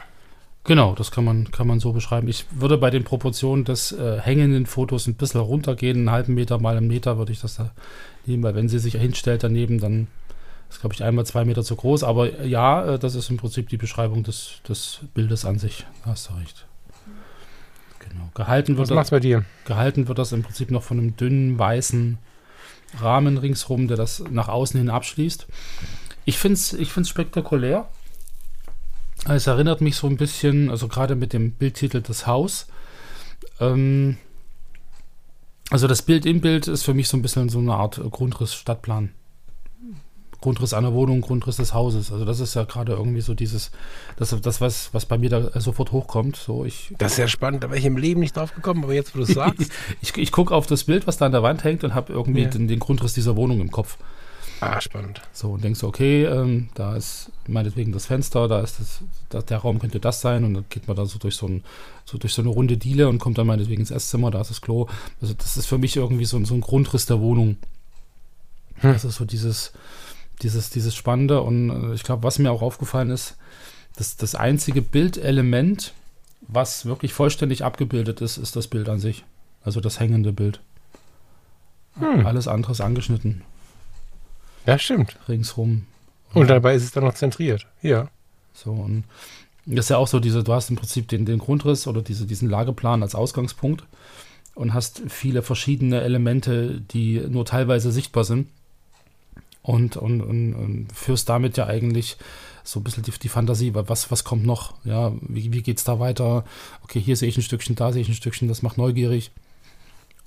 Genau, 0.63 0.95
das 0.95 1.11
kann 1.11 1.23
man, 1.25 1.51
kann 1.51 1.67
man 1.67 1.79
so 1.79 1.91
beschreiben. 1.91 2.27
Ich 2.27 2.45
würde 2.51 2.77
bei 2.77 2.89
den 2.89 3.03
Proportionen 3.03 3.65
des 3.65 3.91
äh, 3.91 4.19
hängenden 4.19 4.65
Fotos 4.65 5.05
ein 5.07 5.15
bisschen 5.15 5.41
runtergehen, 5.41 5.97
einen 5.97 6.11
halben 6.11 6.33
Meter 6.33 6.57
mal 6.57 6.75
einen 6.75 6.87
Meter 6.87 7.17
würde 7.17 7.31
ich 7.31 7.41
das 7.41 7.55
da 7.55 7.71
nehmen, 8.25 8.41
weil 8.41 8.55
wenn 8.55 8.69
sie 8.69 8.79
sich 8.79 8.95
hinstellt 8.95 9.43
daneben, 9.43 9.79
dann 9.79 10.07
ist, 10.69 10.79
glaube 10.79 10.95
ich, 10.95 11.03
einmal 11.03 11.25
zwei 11.25 11.45
Meter 11.45 11.63
zu 11.63 11.75
groß. 11.75 12.03
Aber 12.03 12.43
ja, 12.43 12.93
äh, 12.93 12.99
das 12.99 13.13
ist 13.13 13.29
im 13.29 13.37
Prinzip 13.37 13.69
die 13.69 13.77
Beschreibung 13.77 14.23
des, 14.23 14.61
des 14.67 15.01
Bildes 15.13 15.45
an 15.45 15.59
sich. 15.59 15.85
Da 16.03 16.11
hast 16.11 16.29
du 16.29 16.33
recht. 16.39 16.65
Genau. 17.99 18.29
Gehalten 18.33 18.77
wird, 18.77 18.89
Was 18.89 18.95
machst 18.95 19.11
bei 19.11 19.19
dir? 19.19 19.45
gehalten 19.65 20.07
wird 20.07 20.17
das 20.17 20.31
im 20.31 20.43
Prinzip 20.43 20.71
noch 20.71 20.83
von 20.83 20.97
einem 20.97 21.15
dünnen, 21.15 21.59
weißen 21.59 22.17
Rahmen 22.99 23.37
ringsrum, 23.37 23.87
der 23.87 23.97
das 23.97 24.23
nach 24.31 24.47
außen 24.47 24.79
hin 24.79 24.89
abschließt. 24.89 25.47
Ich 26.25 26.37
finde 26.37 26.55
es 26.55 26.73
ich 26.73 26.91
find's 26.91 27.09
spektakulär. 27.09 27.87
Es 29.25 29.47
erinnert 29.47 29.81
mich 29.81 29.95
so 29.95 30.07
ein 30.07 30.17
bisschen, 30.17 30.69
also 30.69 30.87
gerade 30.87 31.15
mit 31.15 31.33
dem 31.33 31.51
Bildtitel 31.51 32.01
Das 32.01 32.27
Haus. 32.27 32.67
Ähm, 33.59 34.17
also 35.69 35.87
das 35.87 36.01
Bild 36.01 36.25
im 36.25 36.41
Bild 36.41 36.67
ist 36.67 36.83
für 36.83 36.93
mich 36.93 37.07
so 37.07 37.17
ein 37.17 37.21
bisschen 37.21 37.49
so 37.49 37.59
eine 37.59 37.73
Art 37.73 38.01
Grundriss 38.11 38.53
Stadtplan. 38.53 39.11
Grundriss 40.41 40.73
einer 40.73 40.93
Wohnung, 40.93 41.21
Grundriss 41.21 41.55
des 41.55 41.73
Hauses. 41.73 42.11
Also 42.11 42.25
das 42.25 42.41
ist 42.41 42.53
ja 42.53 42.65
gerade 42.65 42.91
irgendwie 42.91 43.21
so 43.21 43.33
dieses, 43.33 43.71
das, 44.17 44.35
das 44.41 44.59
was, 44.59 44.93
was 44.93 45.05
bei 45.05 45.17
mir 45.17 45.29
da 45.29 45.59
sofort 45.61 45.93
hochkommt. 45.93 46.35
So 46.35 46.65
ich, 46.65 46.93
das 46.97 47.13
ist 47.13 47.17
ja 47.17 47.27
spannend, 47.29 47.63
da 47.63 47.69
wäre 47.69 47.79
ich 47.79 47.85
im 47.85 47.95
Leben 47.95 48.19
nicht 48.19 48.35
drauf 48.35 48.53
gekommen, 48.53 48.83
aber 48.83 48.93
jetzt, 48.93 49.15
wo 49.15 49.19
du 49.19 49.23
es 49.23 49.29
sagst. 49.33 49.71
ich, 50.01 50.17
ich 50.17 50.31
gucke 50.33 50.53
auf 50.53 50.67
das 50.67 50.83
Bild, 50.83 51.07
was 51.07 51.15
da 51.15 51.27
an 51.27 51.31
der 51.31 51.43
Wand 51.43 51.63
hängt 51.63 51.85
und 51.85 51.95
habe 51.95 52.11
irgendwie 52.11 52.43
ja. 52.43 52.49
den, 52.49 52.67
den 52.67 52.79
Grundriss 52.79 53.13
dieser 53.13 53.37
Wohnung 53.37 53.61
im 53.61 53.71
Kopf. 53.71 53.97
Ah, 54.63 54.79
spannend. 54.79 55.21
So, 55.33 55.51
und 55.51 55.63
denkst 55.63 55.81
du, 55.81 55.87
okay, 55.87 56.23
ähm, 56.23 56.69
da 56.73 56.95
ist 56.95 57.31
meinetwegen 57.47 57.91
das 57.91 58.05
Fenster, 58.05 58.47
da 58.47 58.61
ist 58.61 58.79
das, 58.79 59.01
da, 59.29 59.41
der 59.41 59.57
Raum 59.57 59.79
könnte 59.79 59.99
das 59.99 60.21
sein 60.21 60.45
und 60.45 60.53
dann 60.53 60.65
geht 60.69 60.87
man 60.87 60.95
da 60.95 61.05
so 61.05 61.19
durch 61.19 61.35
so, 61.35 61.47
ein, 61.47 61.63
so 62.05 62.17
durch 62.17 62.33
so 62.33 62.41
eine 62.41 62.49
runde 62.49 62.77
Diele 62.77 63.09
und 63.09 63.19
kommt 63.19 63.37
dann 63.37 63.47
meinetwegen 63.47 63.81
ins 63.81 63.91
Esszimmer, 63.91 64.31
da 64.31 64.39
ist 64.39 64.51
das 64.51 64.61
Klo. 64.61 64.87
Also 65.21 65.33
das 65.33 65.57
ist 65.57 65.65
für 65.65 65.77
mich 65.77 65.97
irgendwie 65.97 66.23
so, 66.23 66.43
so 66.45 66.53
ein 66.53 66.61
Grundriss 66.61 67.05
der 67.05 67.19
Wohnung. 67.19 67.57
Hm. 68.75 68.93
Das 68.93 69.03
ist 69.03 69.15
so 69.15 69.25
dieses, 69.25 69.73
dieses, 70.41 70.69
dieses 70.69 70.95
Spannende 70.95 71.41
und 71.41 71.69
äh, 71.69 71.93
ich 71.93 72.03
glaube, 72.03 72.23
was 72.23 72.39
mir 72.39 72.51
auch 72.51 72.61
aufgefallen 72.61 73.09
ist, 73.09 73.35
dass 73.97 74.15
das 74.15 74.33
einzige 74.33 74.81
Bildelement, 74.81 75.93
was 76.41 76.85
wirklich 76.85 77.13
vollständig 77.13 77.65
abgebildet 77.65 78.21
ist, 78.21 78.37
ist 78.37 78.55
das 78.55 78.67
Bild 78.67 78.87
an 78.87 78.99
sich. 78.99 79.25
Also 79.61 79.81
das 79.81 79.99
hängende 79.99 80.31
Bild. 80.31 80.61
Hm. 81.99 82.25
Alles 82.25 82.47
andere 82.47 82.71
ist 82.71 82.81
angeschnitten. 82.81 83.43
Ja, 84.65 84.79
stimmt. 84.79 85.17
Ringsrum. 85.27 85.85
Und, 86.33 86.49
dabei 86.49 86.75
ist 86.75 86.83
es 86.83 86.91
dann 86.91 87.03
noch 87.03 87.13
zentriert. 87.13 87.67
Ja. 87.81 88.09
So, 88.53 88.71
und 88.71 89.03
das 89.65 89.85
ist 89.85 89.89
ja 89.89 89.97
auch 89.97 90.07
so, 90.07 90.19
diese, 90.19 90.43
du 90.43 90.53
hast 90.53 90.69
im 90.69 90.75
Prinzip 90.75 91.07
den, 91.07 91.25
den 91.25 91.39
Grundriss 91.39 91.87
oder 91.87 92.01
diese, 92.01 92.25
diesen 92.25 92.49
Lageplan 92.49 93.01
als 93.01 93.15
Ausgangspunkt 93.15 93.83
und 94.55 94.73
hast 94.73 95.03
viele 95.07 95.41
verschiedene 95.41 96.01
Elemente, 96.01 96.81
die 96.81 97.21
nur 97.29 97.45
teilweise 97.45 97.91
sichtbar 97.91 98.23
sind. 98.23 98.47
Und, 99.61 99.95
und, 99.95 100.21
und, 100.21 100.53
und 100.53 100.87
führst 100.93 101.29
damit 101.29 101.55
ja 101.55 101.67
eigentlich 101.67 102.17
so 102.65 102.81
ein 102.81 102.83
bisschen 102.83 103.03
die, 103.03 103.11
die 103.11 103.29
Fantasie, 103.29 103.73
was, 103.73 104.11
was 104.11 104.25
kommt 104.25 104.45
noch? 104.45 104.73
Ja, 104.83 105.13
wie, 105.21 105.53
wie 105.53 105.61
geht 105.61 105.77
es 105.77 105.85
da 105.85 106.01
weiter? 106.01 106.43
Okay, 106.83 106.99
hier 106.99 107.15
sehe 107.15 107.29
ich 107.29 107.37
ein 107.37 107.43
Stückchen, 107.43 107.75
da 107.75 107.93
sehe 107.93 108.01
ich 108.01 108.09
ein 108.09 108.13
Stückchen, 108.13 108.49
das 108.49 108.61
macht 108.61 108.77
neugierig. 108.77 109.31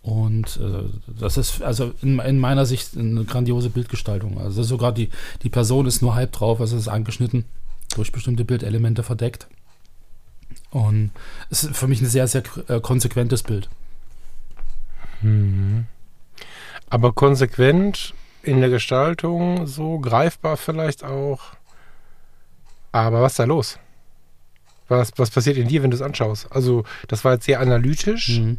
Und 0.06 0.60
äh, 0.62 0.84
das 1.18 1.36
ist 1.36 1.62
also 1.62 1.92
in, 2.00 2.20
in, 2.20 2.38
meiner 2.38 2.64
Sicht 2.64 2.96
eine 2.96 3.24
grandiose 3.24 3.70
Bildgestaltung. 3.70 4.38
Also 4.38 4.62
sogar 4.62 4.92
die, 4.92 5.10
die 5.42 5.48
Person 5.48 5.84
ist 5.84 6.00
nur 6.00 6.14
halb 6.14 6.30
drauf, 6.30 6.60
also 6.60 6.76
es 6.76 6.82
ist 6.82 6.88
angeschnitten, 6.88 7.44
durch 7.92 8.12
bestimmte 8.12 8.44
Bildelemente 8.44 9.02
verdeckt. 9.02 9.48
Und 10.70 11.10
es 11.50 11.64
ist 11.64 11.76
für 11.76 11.88
mich 11.88 12.00
ein 12.00 12.06
sehr, 12.06 12.28
sehr 12.28 12.44
äh, 12.68 12.78
konsequentes 12.78 13.42
Bild. 13.42 13.68
Mhm. 15.22 15.86
Aber 16.88 17.12
konsequent 17.12 18.14
in 18.44 18.60
der 18.60 18.70
Gestaltung, 18.70 19.66
so 19.66 19.98
greifbar 19.98 20.56
vielleicht 20.56 21.02
auch. 21.02 21.40
Aber 22.92 23.22
was 23.22 23.32
ist 23.32 23.40
da 23.40 23.44
los? 23.44 23.80
Was, 24.86 25.10
was 25.16 25.30
passiert 25.30 25.56
in 25.56 25.66
dir, 25.66 25.82
wenn 25.82 25.90
du 25.90 25.96
es 25.96 26.02
anschaust? 26.02 26.46
Also, 26.52 26.84
das 27.08 27.24
war 27.24 27.32
jetzt 27.32 27.46
sehr 27.46 27.58
analytisch. 27.58 28.38
Mhm 28.38 28.58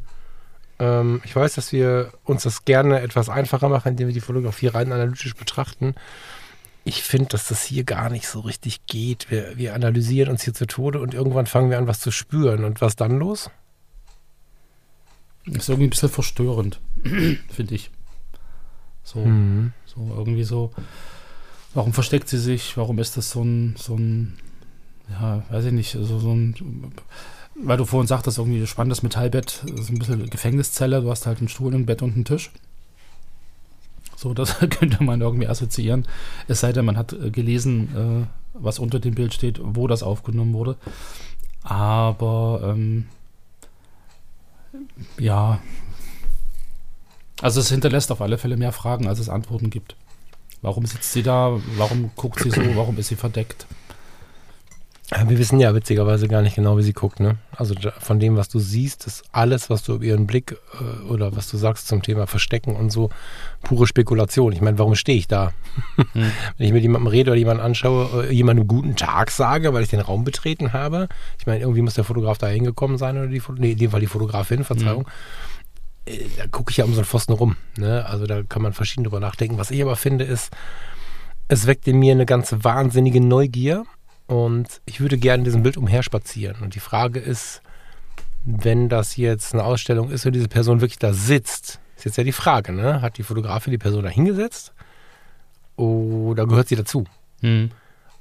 ähm, 0.80 1.22
ich 1.26 1.36
weiß, 1.36 1.56
dass 1.56 1.72
wir 1.72 2.12
uns 2.24 2.44
das 2.44 2.66
gerne 2.66 3.02
etwas 3.02 3.30
einfacher 3.30 3.70
machen, 3.70 3.90
indem 3.90 4.08
wir 4.08 4.14
die 4.14 4.22
Fotografie 4.22 4.68
rein 4.68 4.92
analytisch 4.92 5.36
betrachten. 5.36 5.96
ich 6.84 7.04
finde, 7.04 7.30
dass 7.30 7.48
das 7.50 7.64
hier 7.64 7.84
gar 7.84 8.10
nicht 8.10 8.28
so 8.28 8.40
richtig 8.42 8.86
geht. 8.86 9.30
Wir, 9.30 9.58
wir 9.58 9.74
analysieren 9.74 10.30
uns 10.32 10.44
hier 10.44 10.54
zu 10.54 10.66
Tode 10.68 11.00
und 11.02 11.14
irgendwann 11.14 11.46
fangen 11.48 11.70
wir 11.70 11.78
an, 11.78 11.88
was 11.88 12.00
zu 12.00 12.12
spüren. 12.12 12.64
Und 12.64 12.80
was 12.80 12.96
dann 12.96 13.18
los? 13.20 13.50
Ist 15.46 15.70
irgendwie 15.70 15.88
ein 15.88 15.92
bisschen 15.92 16.10
verstörend, 16.10 16.80
finde 17.50 17.76
ich. 17.76 17.90
So, 19.04 19.20
Mhm. 19.20 19.72
so 19.86 20.14
irgendwie 20.16 20.44
so. 20.44 20.72
Warum 21.74 21.94
versteckt 21.94 22.28
sie 22.30 22.38
sich? 22.40 22.76
Warum 22.78 23.00
ist 23.00 23.18
das 23.18 23.32
so 23.32 23.44
ein, 23.44 23.76
so 23.78 23.96
ein, 23.96 24.38
ja, 25.10 25.44
weiß 25.50 25.66
ich 25.66 25.72
nicht, 25.74 25.92
so, 25.92 26.20
so 26.20 26.34
ein, 26.34 26.56
weil 27.64 27.78
du 27.78 27.86
vorhin 27.86 28.08
sagtest, 28.08 28.38
irgendwie 28.38 28.66
spannendes 28.68 29.04
Metallbett, 29.04 29.64
so 29.76 29.94
ein 29.94 30.00
bisschen 30.00 30.30
Gefängniszelle, 30.30 31.02
du 31.02 31.10
hast 31.10 31.26
halt 31.26 31.40
einen 31.40 31.48
Stuhl, 31.48 31.74
ein 31.74 31.86
Bett 31.86 32.02
und 32.02 32.16
einen 32.16 32.26
Tisch. 32.26 32.52
So, 34.16 34.34
das 34.34 34.58
könnte 34.70 35.04
man 35.04 35.22
irgendwie 35.22 35.48
assoziieren. 35.48 36.08
Es 36.48 36.60
sei 36.60 36.74
denn, 36.74 36.86
man 36.86 36.98
hat 36.98 37.14
äh, 37.14 37.30
gelesen, 37.30 38.26
äh, 38.26 38.28
was 38.54 38.80
unter 38.80 39.00
dem 39.00 39.16
Bild 39.16 39.34
steht, 39.34 39.60
wo 39.62 39.88
das 39.88 40.04
aufgenommen 40.04 40.54
wurde. 40.54 40.76
Aber 41.64 42.62
ähm, 42.64 43.08
ja, 45.20 45.60
also 47.42 47.60
es 47.60 47.70
hinterlässt 47.70 48.12
auf 48.12 48.22
alle 48.22 48.38
Fälle 48.38 48.58
mehr 48.58 48.72
Fragen, 48.72 49.08
als 49.08 49.20
es 49.20 49.30
Antworten 49.30 49.70
gibt. 49.70 49.96
Warum 50.62 50.86
sitzt 50.86 51.12
sie 51.12 51.22
da? 51.22 51.60
Warum 51.78 52.12
guckt 52.16 52.42
sie 52.42 52.50
so? 52.50 52.62
Warum 52.76 52.98
ist 52.98 53.10
sie 53.10 53.16
verdeckt? 53.16 53.68
Wir 55.10 55.40
wissen 55.40 55.62
ja 55.62 55.74
witzigerweise 55.74 56.28
gar 56.28 56.42
nicht 56.42 56.56
genau, 56.56 56.78
wie 56.78 56.84
sie 56.84 56.92
guckt. 56.92 57.22
Ne? 57.22 57.38
Also 57.56 57.76
von 57.98 58.20
dem, 58.20 58.36
was 58.36 58.50
du 58.50 58.60
siehst, 58.60 59.08
ist 59.08 59.24
alles, 59.32 59.70
was 59.70 59.84
du 59.84 59.96
über 59.96 60.04
ihren 60.04 60.28
Blick 60.28 60.58
äh, 60.82 61.08
oder 61.10 61.34
was 61.34 61.50
du 61.50 61.56
sagst 61.56 61.88
zum 61.88 62.02
Thema 62.02 62.28
Verstecken 62.28 62.76
und 62.76 62.92
so, 62.92 63.10
pure 63.64 63.88
Spekulation. 63.88 64.52
Ich 64.52 64.60
meine, 64.60 64.78
warum 64.80 64.96
stehe 64.96 65.18
ich 65.18 65.28
da? 65.28 65.52
Hm. 66.14 66.32
Wenn 66.58 66.68
ich 66.68 66.74
mit 66.74 66.82
jemandem 66.84 67.08
rede 67.08 67.32
oder 67.32 67.38
jemanden 67.38 67.64
anschaue, 67.64 68.28
äh, 68.28 68.34
jemandem 68.34 68.68
guten 68.68 68.96
Tag 68.96 69.32
sage, 69.32 69.74
weil 69.74 69.84
ich 69.84 69.90
den 69.90 70.00
Raum 70.00 70.24
betreten 70.24 70.74
habe. 70.74 71.08
Ich 71.40 71.48
meine, 71.48 71.62
irgendwie 71.62 71.82
muss 71.82 71.94
der 71.94 72.04
Fotograf 72.04 72.38
da 72.38 72.48
hingekommen 72.48 72.98
sein 72.98 73.18
oder 73.18 73.28
die, 73.28 73.42
nee, 73.58 73.72
in 73.72 73.78
dem 73.78 73.92
Fall 73.92 74.00
die 74.00 74.08
Fotografin, 74.08 74.64
Verzeihung. 74.64 75.08
Äh, 76.06 76.20
Da 76.38 76.48
gucke 76.48 76.72
ich 76.72 76.78
ja 76.78 76.86
um 76.86 76.94
so 76.94 77.00
einen 77.00 77.06
Pfosten 77.06 77.34
rum. 77.34 77.56
Ne? 77.78 78.06
Also 78.06 78.26
da 78.28 78.44
kann 78.44 78.62
man 78.62 78.74
verschieden 78.74 79.04
drüber 79.04 79.20
nachdenken. 79.20 79.58
Was 79.58 79.72
ich 79.72 79.82
aber 79.82 79.96
finde, 79.96 80.24
ist, 80.26 80.52
es 81.48 81.66
weckt 81.68 81.88
in 81.88 81.98
mir 82.00 82.12
eine 82.12 82.26
ganz 82.26 82.54
wahnsinnige 82.60 83.22
Neugier 83.22 83.86
und 84.28 84.82
ich 84.86 85.00
würde 85.00 85.18
gerne 85.18 85.42
in 85.42 85.46
diesem 85.46 85.64
Bild 85.64 85.78
umherspazieren. 85.78 86.62
Und 86.62 86.76
die 86.76 86.80
Frage 86.80 87.20
ist, 87.20 87.62
wenn 88.46 88.90
das 88.90 89.18
jetzt 89.18 89.54
eine 89.54 89.64
Ausstellung 89.64 90.10
ist 90.10 90.26
und 90.26 90.34
diese 90.34 90.48
Person 90.48 90.82
wirklich 90.82 91.00
da 91.00 91.14
sitzt, 91.14 91.80
ist 91.96 92.06
jetzt 92.06 92.18
ja 92.18 92.24
die 92.24 92.32
Frage, 92.32 92.74
ne? 92.74 93.02
Hat 93.02 93.18
die 93.18 93.24
Fotografin 93.24 93.72
die 93.72 93.78
Person 93.78 94.04
da 94.04 94.10
hingesetzt? 94.10 94.74
Oder 95.76 96.46
gehört 96.46 96.68
sie 96.68 96.76
dazu? 96.76 97.06
Hm. 97.42 97.72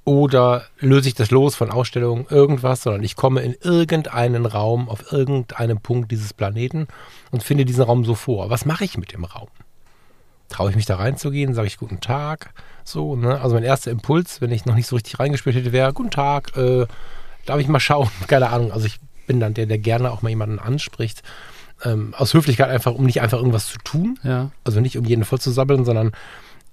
Oder 0.04 0.66
löse 0.78 1.08
ich 1.08 1.14
das 1.14 1.32
los 1.32 1.56
von 1.56 1.70
Ausstellungen, 1.70 2.26
irgendwas, 2.30 2.82
sondern 2.82 3.02
ich 3.02 3.16
komme 3.16 3.42
in 3.42 3.56
irgendeinen 3.60 4.46
Raum, 4.46 4.88
auf 4.88 5.10
irgendeinem 5.10 5.80
Punkt 5.80 6.12
dieses 6.12 6.32
Planeten 6.32 6.86
und 7.32 7.42
finde 7.42 7.64
diesen 7.64 7.82
Raum 7.82 8.04
so 8.04 8.14
vor. 8.14 8.48
Was 8.48 8.64
mache 8.64 8.84
ich 8.84 8.96
mit 8.98 9.12
dem 9.12 9.24
Raum? 9.24 9.48
Traue 10.48 10.70
ich 10.70 10.76
mich 10.76 10.86
da 10.86 10.96
reinzugehen? 10.96 11.54
Sage 11.54 11.66
ich 11.66 11.78
guten 11.78 12.00
Tag? 12.00 12.52
So, 12.84 13.16
ne? 13.16 13.40
Also 13.40 13.54
mein 13.54 13.64
erster 13.64 13.90
Impuls, 13.90 14.40
wenn 14.40 14.52
ich 14.52 14.64
noch 14.64 14.74
nicht 14.74 14.86
so 14.86 14.96
richtig 14.96 15.18
reingespürt 15.18 15.56
hätte, 15.56 15.72
wäre, 15.72 15.92
guten 15.92 16.10
Tag, 16.10 16.56
äh, 16.56 16.86
darf 17.44 17.60
ich 17.60 17.68
mal 17.68 17.80
schauen? 17.80 18.08
Keine 18.26 18.50
Ahnung. 18.50 18.72
Also 18.72 18.86
ich 18.86 18.98
bin 19.26 19.40
dann 19.40 19.54
der, 19.54 19.66
der 19.66 19.78
gerne 19.78 20.10
auch 20.10 20.22
mal 20.22 20.28
jemanden 20.28 20.58
anspricht. 20.58 21.22
Ähm, 21.84 22.14
aus 22.16 22.32
Höflichkeit 22.32 22.70
einfach, 22.70 22.94
um 22.94 23.04
nicht 23.04 23.20
einfach 23.20 23.38
irgendwas 23.38 23.66
zu 23.66 23.78
tun. 23.78 24.18
Ja. 24.22 24.50
Also 24.64 24.80
nicht 24.80 24.96
um 24.96 25.04
jeden 25.04 25.24
voll 25.24 25.40
zu 25.40 25.50
sabbeln, 25.50 25.84
sondern 25.84 26.12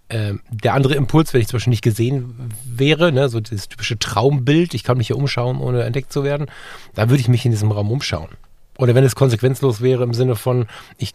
ähm, 0.09 0.41
der 0.49 0.75
andere 0.75 0.95
Impuls, 0.95 1.33
wenn 1.33 1.41
ich 1.41 1.47
zum 1.47 1.57
Beispiel 1.57 1.71
nicht 1.71 1.81
gesehen 1.81 2.51
wäre, 2.65 3.11
ne, 3.11 3.29
so 3.29 3.39
dieses 3.39 3.67
typische 3.67 3.97
Traumbild, 3.97 4.73
ich 4.73 4.83
kann 4.83 4.97
mich 4.97 5.07
hier 5.07 5.17
umschauen, 5.17 5.59
ohne 5.59 5.83
entdeckt 5.83 6.13
zu 6.13 6.23
werden, 6.23 6.47
da 6.93 7.09
würde 7.09 7.21
ich 7.21 7.27
mich 7.27 7.45
in 7.45 7.51
diesem 7.51 7.71
Raum 7.71 7.91
umschauen. 7.91 8.29
Oder 8.77 8.95
wenn 8.95 9.03
es 9.03 9.15
konsequenzlos 9.15 9.81
wäre 9.81 10.03
im 10.03 10.13
Sinne 10.13 10.35
von, 10.35 10.65
ich 10.97 11.13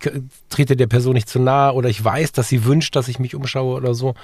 trete 0.48 0.76
der 0.76 0.86
Person 0.86 1.14
nicht 1.14 1.28
zu 1.28 1.40
nahe 1.40 1.72
oder 1.72 1.88
ich 1.88 2.02
weiß, 2.02 2.32
dass 2.32 2.48
sie 2.48 2.64
wünscht, 2.64 2.94
dass 2.94 3.08
ich 3.08 3.18
mich 3.18 3.34
umschaue 3.34 3.76
oder 3.76 3.94
so, 3.94 4.14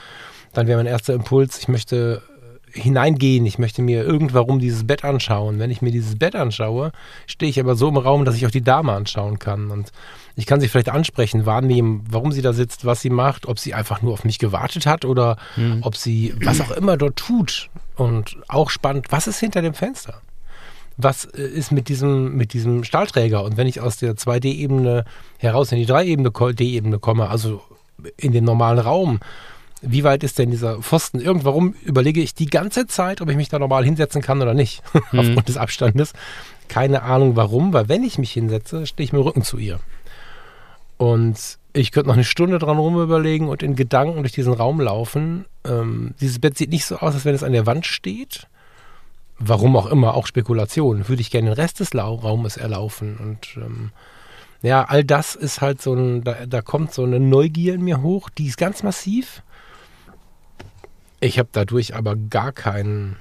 dann 0.52 0.68
wäre 0.68 0.78
mein 0.78 0.86
erster 0.86 1.14
Impuls, 1.14 1.58
ich 1.58 1.66
möchte 1.66 2.22
äh, 2.72 2.80
hineingehen, 2.80 3.44
ich 3.44 3.58
möchte 3.58 3.82
mir 3.82 4.04
irgendwann 4.04 4.60
dieses 4.60 4.86
Bett 4.86 5.04
anschauen. 5.04 5.58
Wenn 5.58 5.70
ich 5.70 5.82
mir 5.82 5.90
dieses 5.90 6.16
Bett 6.16 6.36
anschaue, 6.36 6.92
stehe 7.26 7.50
ich 7.50 7.58
aber 7.58 7.74
so 7.74 7.88
im 7.88 7.96
Raum, 7.96 8.24
dass 8.24 8.36
ich 8.36 8.46
auch 8.46 8.52
die 8.52 8.62
Dame 8.62 8.92
anschauen 8.92 9.40
kann. 9.40 9.72
Und 9.72 9.90
ich 10.36 10.46
kann 10.46 10.60
sie 10.60 10.68
vielleicht 10.68 10.90
ansprechen, 10.90 11.44
wahrnehmen, 11.44 12.04
warum 12.08 12.30
sie 12.30 12.42
da 12.42 12.52
sitzt, 12.52 12.84
was 12.84 13.00
sie 13.00 13.10
macht, 13.10 13.46
ob 13.46 13.58
sie 13.58 13.74
einfach 13.74 14.00
nur 14.00 14.12
auf 14.12 14.24
mich 14.24 14.38
gewartet 14.38 14.86
hat 14.86 15.04
oder 15.04 15.36
ob 15.82 15.96
sie 15.96 16.34
was 16.42 16.60
auch 16.60 16.70
immer 16.70 16.96
dort 16.96 17.16
tut. 17.16 17.68
Und 17.96 18.36
auch 18.48 18.70
spannend, 18.70 19.06
was 19.10 19.26
ist 19.26 19.38
hinter 19.38 19.62
dem 19.62 19.74
Fenster? 19.74 20.20
Was 20.96 21.24
äh, 21.24 21.42
ist 21.42 21.72
mit 21.72 21.88
diesem, 21.88 22.36
mit 22.36 22.52
diesem 22.52 22.84
Stahlträger? 22.84 23.42
Und 23.42 23.56
wenn 23.56 23.66
ich 23.66 23.80
aus 23.80 23.96
der 23.96 24.14
2D-Ebene 24.14 25.04
heraus 25.38 25.72
in 25.72 25.78
die 25.78 25.86
3-D-Ebene 25.86 26.98
komme, 26.98 27.28
also 27.28 27.62
in 28.16 28.32
den 28.32 28.44
normalen 28.44 28.78
Raum, 28.78 29.20
wie 29.86 30.04
weit 30.04 30.24
ist 30.24 30.38
denn 30.38 30.50
dieser 30.50 30.80
Pfosten? 30.80 31.20
Irgendwarum 31.20 31.74
überlege 31.84 32.20
ich 32.20 32.34
die 32.34 32.46
ganze 32.46 32.86
Zeit, 32.86 33.20
ob 33.20 33.28
ich 33.28 33.36
mich 33.36 33.48
da 33.48 33.58
normal 33.58 33.84
hinsetzen 33.84 34.22
kann 34.22 34.40
oder 34.40 34.54
nicht, 34.54 34.82
aufgrund 35.12 35.48
des 35.48 35.56
Abstandes. 35.56 36.12
Keine 36.68 37.02
Ahnung 37.02 37.36
warum, 37.36 37.72
weil 37.72 37.88
wenn 37.88 38.02
ich 38.02 38.18
mich 38.18 38.32
hinsetze, 38.32 38.86
stehe 38.86 39.04
ich 39.04 39.12
mit 39.12 39.20
dem 39.20 39.26
Rücken 39.26 39.42
zu 39.42 39.58
ihr. 39.58 39.80
Und 40.96 41.58
ich 41.72 41.92
könnte 41.92 42.08
noch 42.08 42.14
eine 42.14 42.24
Stunde 42.24 42.58
dran 42.58 42.78
rum 42.78 43.00
überlegen 43.00 43.48
und 43.48 43.62
in 43.62 43.76
Gedanken 43.76 44.22
durch 44.22 44.32
diesen 44.32 44.52
Raum 44.52 44.80
laufen. 44.80 45.44
Ähm, 45.66 46.14
dieses 46.20 46.38
Bett 46.38 46.56
sieht 46.56 46.70
nicht 46.70 46.86
so 46.86 46.96
aus, 46.96 47.14
als 47.14 47.24
wenn 47.24 47.34
es 47.34 47.42
an 47.42 47.52
der 47.52 47.66
Wand 47.66 47.84
steht. 47.84 48.46
Warum 49.38 49.76
auch 49.76 49.86
immer, 49.86 50.14
auch 50.14 50.26
Spekulation. 50.26 51.08
Würde 51.08 51.20
ich 51.20 51.30
gerne 51.30 51.50
den 51.50 51.54
Rest 51.54 51.80
des 51.80 51.94
Raumes 51.94 52.56
erlaufen. 52.56 53.16
Und 53.16 53.56
ähm, 53.56 53.90
ja, 54.62 54.84
all 54.84 55.04
das 55.04 55.34
ist 55.34 55.60
halt 55.60 55.82
so 55.82 55.94
ein, 55.94 56.24
da, 56.24 56.46
da 56.46 56.62
kommt 56.62 56.94
so 56.94 57.04
eine 57.04 57.20
Neugier 57.20 57.74
in 57.74 57.82
mir 57.82 58.02
hoch, 58.02 58.30
die 58.30 58.46
ist 58.46 58.56
ganz 58.56 58.82
massiv. 58.82 59.42
Ich 61.20 61.38
habe 61.38 61.48
dadurch 61.52 61.94
aber 61.94 62.16
gar 62.16 62.52
keinen 62.52 63.16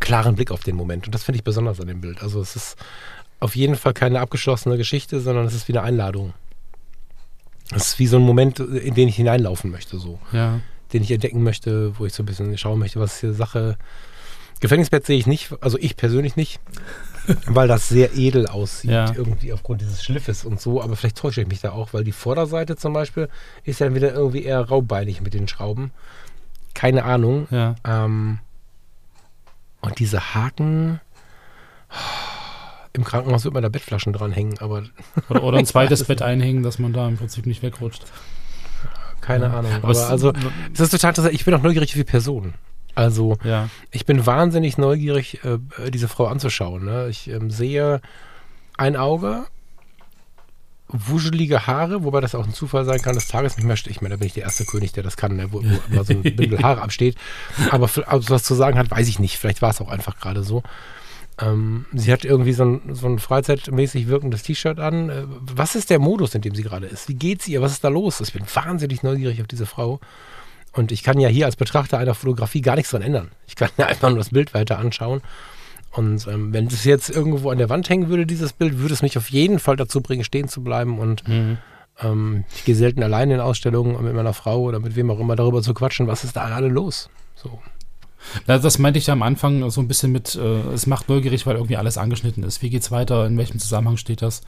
klaren 0.00 0.34
Blick 0.34 0.50
auf 0.50 0.62
den 0.62 0.76
Moment. 0.76 1.06
Und 1.06 1.14
das 1.14 1.24
finde 1.24 1.36
ich 1.36 1.44
besonders 1.44 1.80
an 1.80 1.86
dem 1.86 2.00
Bild. 2.00 2.22
Also 2.22 2.40
es 2.40 2.56
ist 2.56 2.76
auf 3.40 3.56
jeden 3.56 3.76
Fall 3.76 3.94
keine 3.94 4.20
abgeschlossene 4.20 4.76
Geschichte, 4.76 5.20
sondern 5.20 5.46
es 5.46 5.54
ist 5.54 5.68
wie 5.68 5.72
eine 5.72 5.82
Einladung. 5.82 6.34
Es 7.70 7.88
ist 7.88 7.98
wie 7.98 8.06
so 8.06 8.16
ein 8.16 8.22
Moment, 8.22 8.60
in 8.60 8.94
den 8.94 9.08
ich 9.08 9.16
hineinlaufen 9.16 9.70
möchte, 9.70 9.98
so. 9.98 10.18
Ja. 10.32 10.60
Den 10.92 11.02
ich 11.02 11.10
entdecken 11.10 11.42
möchte, 11.42 11.98
wo 11.98 12.06
ich 12.06 12.12
so 12.12 12.22
ein 12.22 12.26
bisschen 12.26 12.56
schauen 12.58 12.78
möchte, 12.78 13.00
was 13.00 13.14
ist 13.14 13.20
hier 13.20 13.32
Sache. 13.32 13.76
Gefängnisbett 14.64 15.04
sehe 15.06 15.18
ich 15.18 15.26
nicht, 15.26 15.52
also 15.60 15.78
ich 15.78 15.96
persönlich 15.96 16.36
nicht, 16.36 16.58
weil 17.46 17.68
das 17.68 17.88
sehr 17.88 18.16
edel 18.16 18.46
aussieht, 18.46 18.90
Ja. 18.90 19.12
irgendwie 19.14 19.52
aufgrund 19.52 19.80
dieses 19.82 20.02
Schliffes 20.02 20.44
und 20.44 20.60
so. 20.60 20.82
Aber 20.82 20.96
vielleicht 20.96 21.16
täusche 21.18 21.42
ich 21.42 21.48
mich 21.48 21.60
da 21.60 21.72
auch, 21.72 21.92
weil 21.92 22.02
die 22.04 22.12
Vorderseite 22.12 22.76
zum 22.76 22.92
Beispiel 22.92 23.28
ist 23.64 23.80
ja 23.80 23.94
wieder 23.94 24.12
irgendwie 24.14 24.42
eher 24.44 24.60
raubbeinig 24.60 25.20
mit 25.20 25.34
den 25.34 25.48
Schrauben. 25.48 25.90
Keine 26.74 27.04
Ahnung. 27.04 27.46
Ja. 27.50 27.74
Ähm, 27.84 28.38
und 29.80 29.98
diese 29.98 30.34
Haken. 30.34 31.00
Im 32.94 33.04
Krankenhaus 33.04 33.44
wird 33.44 33.54
man 33.54 33.62
da 33.62 33.68
Bettflaschen 33.68 34.12
dranhängen, 34.12 34.58
aber 34.60 34.84
Oder, 35.28 35.42
oder 35.42 35.58
ein 35.58 35.66
zweites 35.66 36.04
Bett 36.04 36.22
einhängen, 36.22 36.62
dass 36.62 36.78
man 36.78 36.92
da 36.92 37.06
im 37.08 37.16
Prinzip 37.16 37.44
nicht 37.46 37.62
wegrutscht. 37.62 38.04
keine 39.20 39.46
Ja. 39.46 39.58
Ahnung. 39.58 39.72
Aber 39.72 39.82
Aber, 39.84 39.92
es- 39.92 40.02
also, 40.02 40.32
es 40.72 40.80
ist 40.80 40.90
total 40.90 41.10
interessant. 41.10 41.34
Ich 41.34 41.44
bin 41.44 41.54
auch 41.54 41.62
neugierig 41.62 41.96
wie 41.96 42.04
Person. 42.04 42.54
Also, 42.94 43.36
Ja. 43.44 43.68
ich 43.90 44.06
bin 44.06 44.24
wahnsinnig 44.26 44.78
neugierig, 44.78 45.40
äh, 45.44 45.58
diese 45.90 46.08
Frau 46.08 46.26
anzuschauen. 46.26 46.84
Ne? 46.84 47.08
Ich 47.10 47.28
ähm, 47.28 47.50
sehe 47.50 48.00
ein 48.76 48.96
Auge, 48.96 49.46
wuschelige 50.88 51.66
Haare, 51.66 52.04
wobei 52.04 52.20
das 52.20 52.34
auch 52.34 52.44
ein 52.46 52.52
Zufall 52.52 52.84
sein 52.84 53.00
kann 53.02 53.14
des 53.14 53.26
Tages. 53.26 53.56
Ich 53.58 53.64
meine, 53.64 53.78
ich 53.86 54.00
meine, 54.00 54.14
da 54.14 54.18
bin 54.18 54.26
ich 54.26 54.34
der 54.34 54.44
erste 54.44 54.64
König, 54.64 54.92
der 54.92 55.02
das 55.02 55.16
kann, 55.16 55.36
ne? 55.36 55.52
wo, 55.52 55.62
wo 55.62 55.94
mal 55.94 56.04
so 56.04 56.12
ein 56.12 56.22
Bündel 56.36 56.62
Haare 56.62 56.82
absteht. 56.82 57.16
Aber 57.70 57.84
ob 57.84 58.22
sie 58.24 58.30
was 58.30 58.44
zu 58.44 58.54
sagen 58.54 58.78
hat, 58.78 58.90
weiß 58.90 59.08
ich 59.08 59.18
nicht. 59.18 59.38
Vielleicht 59.38 59.62
war 59.62 59.70
es 59.70 59.80
auch 59.80 59.88
einfach 59.88 60.18
gerade 60.20 60.44
so. 60.44 60.62
Ähm, 61.40 61.86
sie 61.92 62.12
hat 62.12 62.24
irgendwie 62.24 62.52
so 62.52 62.64
ein, 62.64 62.94
so 62.94 63.08
ein 63.08 63.18
freizeitmäßig 63.18 64.06
wirkendes 64.06 64.44
T-Shirt 64.44 64.78
an. 64.78 65.10
Äh, 65.10 65.24
Was 65.40 65.74
ist 65.74 65.90
der 65.90 65.98
Modus, 65.98 66.34
in 66.36 66.42
dem 66.42 66.54
sie 66.54 66.62
gerade 66.62 66.86
ist? 66.86 67.08
Wie 67.08 67.14
geht's 67.14 67.48
ihr? 67.48 67.60
Was 67.60 67.72
ist 67.72 67.82
da 67.82 67.88
los? 67.88 68.20
Ich 68.20 68.32
bin 68.32 68.44
wahnsinnig 68.54 69.02
neugierig 69.02 69.40
auf 69.40 69.48
diese 69.48 69.66
Frau. 69.66 69.98
Und 70.74 70.92
ich 70.92 71.02
kann 71.02 71.18
ja 71.20 71.28
hier 71.28 71.46
als 71.46 71.56
Betrachter 71.56 71.98
einer 71.98 72.14
Fotografie 72.14 72.60
gar 72.60 72.74
nichts 72.76 72.90
dran 72.90 73.02
ändern. 73.02 73.30
Ich 73.46 73.54
kann 73.56 73.70
ja 73.78 73.86
einfach 73.86 74.08
nur 74.08 74.18
das 74.18 74.30
Bild 74.30 74.54
weiter 74.54 74.78
anschauen. 74.78 75.20
Und 75.92 76.26
ähm, 76.26 76.52
wenn 76.52 76.66
es 76.66 76.82
jetzt 76.84 77.08
irgendwo 77.10 77.50
an 77.50 77.58
der 77.58 77.68
Wand 77.68 77.88
hängen 77.88 78.08
würde, 78.08 78.26
dieses 78.26 78.52
Bild, 78.52 78.78
würde 78.78 78.94
es 78.94 79.02
mich 79.02 79.16
auf 79.16 79.30
jeden 79.30 79.60
Fall 79.60 79.76
dazu 79.76 80.00
bringen, 80.00 80.24
stehen 80.24 80.48
zu 80.48 80.62
bleiben. 80.64 80.98
Und 80.98 81.26
Mhm. 81.28 81.58
ähm, 82.02 82.44
ich 82.56 82.64
gehe 82.64 82.74
selten 82.74 83.02
allein 83.04 83.30
in 83.30 83.38
Ausstellungen 83.38 84.02
mit 84.02 84.14
meiner 84.14 84.34
Frau 84.34 84.62
oder 84.62 84.80
mit 84.80 84.96
wem 84.96 85.10
auch 85.12 85.20
immer 85.20 85.36
darüber 85.36 85.62
zu 85.62 85.72
quatschen, 85.74 86.08
was 86.08 86.24
ist 86.24 86.34
da 86.34 86.48
gerade 86.48 86.66
los. 86.66 87.08
So. 87.36 87.60
Na, 88.46 88.58
das 88.58 88.78
meinte 88.78 88.98
ich 88.98 89.06
ja 89.06 89.12
am 89.12 89.22
Anfang 89.22 89.68
so 89.70 89.80
ein 89.82 89.86
bisschen 89.86 90.10
mit, 90.10 90.34
äh, 90.34 90.72
es 90.72 90.86
macht 90.86 91.08
neugierig, 91.08 91.46
weil 91.46 91.56
irgendwie 91.56 91.76
alles 91.76 91.98
angeschnitten 91.98 92.42
ist. 92.42 92.62
Wie 92.62 92.70
geht's 92.70 92.90
weiter? 92.90 93.26
In 93.26 93.36
welchem 93.36 93.60
Zusammenhang 93.60 93.98
steht 93.98 94.22
das? 94.22 94.40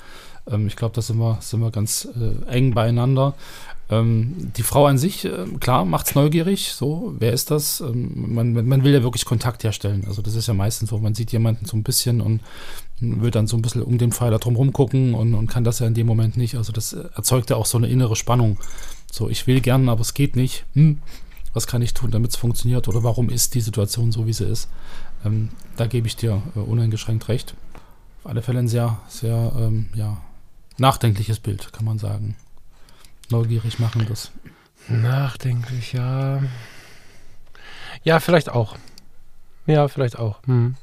Ähm, 0.50 0.66
ich 0.66 0.75
glaube, 0.76 0.95
da 0.95 1.02
sind 1.02 1.18
wir, 1.18 1.38
sind 1.42 1.61
wir 1.61 1.71
ganz 1.71 2.09
äh, 2.16 2.50
eng 2.50 2.73
beieinander. 2.75 3.35
Ähm, 3.88 4.52
die 4.56 4.64
Frau 4.64 4.86
an 4.86 4.98
sich, 4.98 5.24
äh, 5.24 5.46
klar, 5.60 5.84
macht's 5.84 6.14
neugierig. 6.14 6.72
So, 6.72 7.14
wer 7.18 7.32
ist 7.32 7.50
das? 7.50 7.80
Ähm, 7.80 8.34
man, 8.34 8.52
man 8.66 8.84
will 8.84 8.92
ja 8.92 9.02
wirklich 9.02 9.24
Kontakt 9.24 9.62
herstellen. 9.62 10.04
Also 10.06 10.22
das 10.22 10.34
ist 10.34 10.48
ja 10.48 10.54
meistens 10.54 10.90
so, 10.90 10.98
man 10.98 11.14
sieht 11.14 11.32
jemanden 11.32 11.66
so 11.66 11.76
ein 11.76 11.84
bisschen 11.84 12.20
und 12.20 12.40
will 13.00 13.30
dann 13.30 13.46
so 13.46 13.56
ein 13.56 13.62
bisschen 13.62 13.82
um 13.82 13.98
den 13.98 14.10
Pfeiler 14.10 14.38
drumherum 14.38 14.72
gucken 14.72 15.14
und, 15.14 15.34
und 15.34 15.48
kann 15.48 15.64
das 15.64 15.78
ja 15.78 15.86
in 15.86 15.94
dem 15.94 16.06
Moment 16.06 16.36
nicht. 16.36 16.56
Also 16.56 16.72
das 16.72 16.94
erzeugt 16.94 17.50
ja 17.50 17.56
auch 17.56 17.66
so 17.66 17.78
eine 17.78 17.88
innere 17.88 18.16
Spannung. 18.16 18.58
So, 19.12 19.28
ich 19.28 19.46
will 19.46 19.60
gern, 19.60 19.88
aber 19.88 20.00
es 20.00 20.14
geht 20.14 20.34
nicht. 20.34 20.64
Hm, 20.74 20.98
was 21.52 21.66
kann 21.66 21.82
ich 21.82 21.94
tun, 21.94 22.10
damit 22.10 22.32
es 22.32 22.36
funktioniert? 22.36 22.88
Oder 22.88 23.04
warum 23.04 23.30
ist 23.30 23.54
die 23.54 23.60
Situation 23.60 24.10
so, 24.10 24.26
wie 24.26 24.32
sie 24.32 24.46
ist? 24.46 24.68
Ähm, 25.24 25.50
da 25.76 25.86
gebe 25.86 26.08
ich 26.08 26.16
dir 26.16 26.42
äh, 26.56 26.58
uneingeschränkt 26.58 27.28
recht. 27.28 27.54
Auf 28.24 28.30
alle 28.30 28.42
Fälle 28.42 28.58
ein 28.58 28.68
sehr, 28.68 28.98
sehr 29.08 29.52
ähm, 29.56 29.86
ja, 29.94 30.20
nachdenkliches 30.78 31.38
Bild, 31.38 31.72
kann 31.72 31.84
man 31.84 31.98
sagen 31.98 32.34
neugierig 33.30 33.78
machen 33.78 34.06
das. 34.09 34.30
Nachdenklich, 34.88 35.92
ja. 35.92 36.40
Ja, 38.02 38.21
vielleicht 38.21 38.50
auch. 38.50 38.76
Ja, 39.66 39.88
vielleicht 39.88 40.18
auch. 40.18 40.42
Hm. 40.47 40.76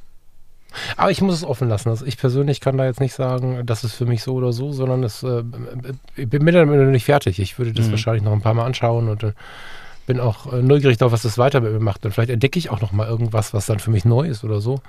Aber 0.98 1.12
ich 1.12 1.22
muss 1.22 1.36
es 1.36 1.44
offen 1.44 1.70
lassen. 1.70 1.90
Also 1.90 2.06
ich 2.06 2.18
persönlich 2.18 2.60
kann 2.60 2.78
da 2.78 2.86
jetzt 2.86 3.00
nicht 3.00 3.14
sagen, 3.14 3.66
das 3.66 3.84
ist 3.84 3.94
für 3.94 4.06
mich 4.06 4.24
so 4.24 4.34
oder 4.34 4.52
so, 4.52 4.72
sondern 4.72 5.04
es, 5.04 5.24
äh, 5.24 5.44
ich 6.16 6.30
bin 6.30 6.44
mit 6.44 6.56
damit 6.56 6.80
nicht 6.90 7.06
fertig. 7.06 7.40
Ich 7.40 7.58
würde 7.60 7.74
das 7.74 7.88
mhm. 7.88 7.92
wahrscheinlich 7.92 8.24
noch 8.24 8.34
ein 8.34 8.42
paar 8.42 8.54
Mal 8.54 8.66
anschauen 8.66 9.08
und 9.08 9.24
äh, 9.24 9.34
bin 10.08 10.20
auch 10.20 10.52
äh, 10.52 10.62
neugierig 10.62 10.98
darauf, 10.98 11.14
was 11.14 11.22
das 11.22 11.38
weiter 11.38 11.62
mit 11.62 11.72
mir 11.72 11.80
macht. 11.80 12.06
Und 12.06 12.12
vielleicht 12.12 12.32
entdecke 12.32 12.60
ich 12.60 12.70
auch 12.70 12.82
noch 12.82 12.92
mal 12.92 13.08
irgendwas, 13.08 13.54
was 13.54 13.68
dann 13.68 13.80
für 13.80 13.92
mich 13.92 14.04
neu 14.04 14.28
ist 14.28 14.44
oder 14.44 14.62
so. 14.62 14.82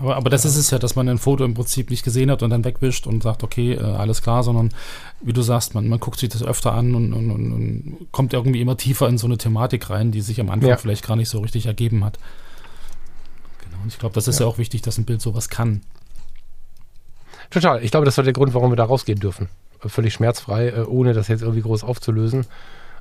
Aber, 0.00 0.16
aber 0.16 0.30
das 0.30 0.44
ist 0.44 0.56
es 0.56 0.70
ja, 0.70 0.78
dass 0.78 0.94
man 0.94 1.08
ein 1.08 1.18
Foto 1.18 1.44
im 1.44 1.54
Prinzip 1.54 1.90
nicht 1.90 2.04
gesehen 2.04 2.30
hat 2.30 2.42
und 2.42 2.50
dann 2.50 2.64
wegwischt 2.64 3.06
und 3.06 3.22
sagt, 3.22 3.42
okay, 3.42 3.74
äh, 3.74 3.82
alles 3.82 4.22
klar, 4.22 4.42
sondern 4.42 4.70
wie 5.20 5.32
du 5.32 5.42
sagst, 5.42 5.74
man, 5.74 5.88
man 5.88 5.98
guckt 5.98 6.20
sich 6.20 6.28
das 6.28 6.42
öfter 6.42 6.72
an 6.72 6.94
und, 6.94 7.12
und, 7.12 7.30
und, 7.30 7.96
kommt 8.12 8.32
irgendwie 8.32 8.60
immer 8.60 8.76
tiefer 8.76 9.08
in 9.08 9.18
so 9.18 9.26
eine 9.26 9.38
Thematik 9.38 9.90
rein, 9.90 10.12
die 10.12 10.20
sich 10.20 10.40
am 10.40 10.50
Anfang 10.50 10.70
ja. 10.70 10.76
vielleicht 10.76 11.06
gar 11.06 11.16
nicht 11.16 11.28
so 11.28 11.40
richtig 11.40 11.66
ergeben 11.66 12.04
hat. 12.04 12.18
Genau, 13.64 13.82
und 13.82 13.88
ich 13.88 13.98
glaube, 13.98 14.14
das 14.14 14.28
ist 14.28 14.38
ja. 14.38 14.46
ja 14.46 14.52
auch 14.52 14.58
wichtig, 14.58 14.82
dass 14.82 14.98
ein 14.98 15.04
Bild 15.04 15.20
sowas 15.20 15.48
kann. 15.48 15.82
Total. 17.50 17.82
Ich 17.82 17.90
glaube, 17.90 18.06
das 18.06 18.16
war 18.16 18.24
der 18.24 18.32
Grund, 18.32 18.54
warum 18.54 18.70
wir 18.70 18.76
da 18.76 18.84
rausgehen 18.84 19.18
dürfen. 19.18 19.48
Völlig 19.80 20.12
schmerzfrei, 20.12 20.68
äh, 20.68 20.84
ohne 20.84 21.12
das 21.12 21.28
jetzt 21.28 21.42
irgendwie 21.42 21.62
groß 21.62 21.82
aufzulösen. 21.82 22.46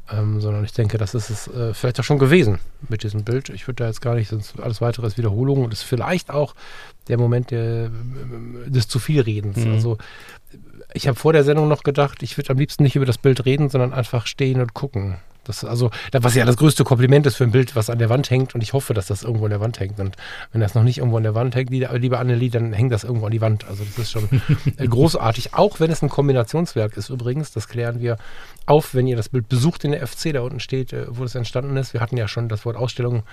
Ähm, 0.09 0.39
sondern 0.39 0.63
ich 0.63 0.71
denke, 0.71 0.97
das 0.97 1.13
ist 1.13 1.29
es 1.29 1.47
äh, 1.49 1.73
vielleicht 1.73 1.99
auch 1.99 2.03
schon 2.03 2.19
gewesen 2.19 2.59
mit 2.87 3.03
diesem 3.03 3.25
Bild. 3.25 3.49
Ich 3.49 3.67
würde 3.67 3.83
da 3.83 3.87
jetzt 3.87 4.01
gar 4.01 4.15
nicht, 4.15 4.29
sonst 4.29 4.57
alles 4.59 4.79
weitere 4.79 5.05
ist 5.05 5.17
Wiederholung 5.17 5.65
und 5.65 5.73
ist 5.73 5.83
vielleicht 5.83 6.29
auch 6.29 6.55
der 7.09 7.17
Moment 7.17 7.51
der, 7.51 7.85
äh, 7.85 8.69
des 8.69 8.87
zu 8.87 8.99
viel 8.99 9.21
Redens. 9.21 9.57
Mhm. 9.57 9.73
Also 9.73 9.97
ich 10.93 11.07
habe 11.07 11.19
vor 11.19 11.33
der 11.33 11.43
Sendung 11.43 11.67
noch 11.67 11.83
gedacht, 11.83 12.23
ich 12.23 12.37
würde 12.37 12.51
am 12.51 12.57
liebsten 12.57 12.83
nicht 12.83 12.95
über 12.95 13.05
das 13.05 13.17
Bild 13.17 13.45
reden, 13.45 13.69
sondern 13.69 13.93
einfach 13.93 14.27
stehen 14.27 14.61
und 14.61 14.73
gucken. 14.73 15.17
Das, 15.47 15.63
also, 15.63 15.91
was 16.11 16.35
ja 16.35 16.45
das 16.45 16.57
größte 16.57 16.83
Kompliment 16.83 17.25
ist 17.25 17.35
für 17.35 17.43
ein 17.43 17.51
Bild, 17.51 17.75
was 17.75 17.89
an 17.89 17.99
der 17.99 18.09
Wand 18.09 18.29
hängt. 18.29 18.55
Und 18.55 18.61
ich 18.61 18.73
hoffe, 18.73 18.93
dass 18.93 19.07
das 19.07 19.23
irgendwo 19.23 19.45
an 19.45 19.51
der 19.51 19.59
Wand 19.59 19.79
hängt. 19.79 19.99
Und 19.99 20.15
wenn 20.51 20.61
das 20.61 20.75
noch 20.75 20.83
nicht 20.83 20.99
irgendwo 20.99 21.17
an 21.17 21.23
der 21.23 21.35
Wand 21.35 21.55
hängt, 21.55 21.69
liebe 21.69 22.19
Annelie, 22.19 22.49
dann 22.49 22.73
hängt 22.73 22.91
das 22.91 23.03
irgendwo 23.03 23.25
an 23.25 23.31
die 23.31 23.41
Wand. 23.41 23.65
Also 23.67 23.83
das 23.83 23.97
ist 23.97 24.11
schon 24.11 24.29
äh, 24.77 24.87
großartig. 24.87 25.53
Auch 25.53 25.79
wenn 25.79 25.91
es 25.91 26.01
ein 26.01 26.09
Kombinationswerk 26.09 26.97
ist 26.97 27.09
übrigens. 27.09 27.51
Das 27.51 27.67
klären 27.67 27.99
wir 27.99 28.17
auf, 28.65 28.93
wenn 28.93 29.07
ihr 29.07 29.15
das 29.15 29.29
Bild 29.29 29.49
besucht 29.49 29.83
in 29.83 29.91
der 29.91 30.05
FC. 30.05 30.33
Da 30.33 30.41
unten 30.41 30.59
steht, 30.59 30.93
äh, 30.93 31.05
wo 31.09 31.23
das 31.23 31.35
entstanden 31.35 31.77
ist. 31.77 31.93
Wir 31.93 32.01
hatten 32.01 32.17
ja 32.17 32.27
schon 32.27 32.49
das 32.49 32.65
Wort 32.65 32.75
Ausstellung 32.75 33.23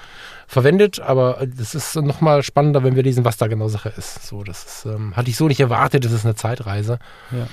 verwendet. 0.47 1.00
Aber 1.00 1.47
das 1.47 1.75
ist 1.75 1.97
nochmal 1.97 2.42
spannender, 2.42 2.85
wenn 2.85 2.97
wir 2.97 3.02
lesen, 3.02 3.25
was 3.25 3.37
da 3.37 3.47
genau 3.47 3.68
Sache 3.68 3.92
ist. 3.97 4.26
So, 4.26 4.44
das 4.44 4.64
ist, 4.64 4.87
ähm, 4.87 5.16
hatte 5.16 5.30
ich 5.30 5.37
so 5.37 5.49
nicht 5.49 5.61
erwartet. 5.61 6.04
Das 6.04 6.12
ist 6.12 6.25
eine 6.25 6.35
Zeitreise. 6.35 6.99
Ja. 7.30 7.49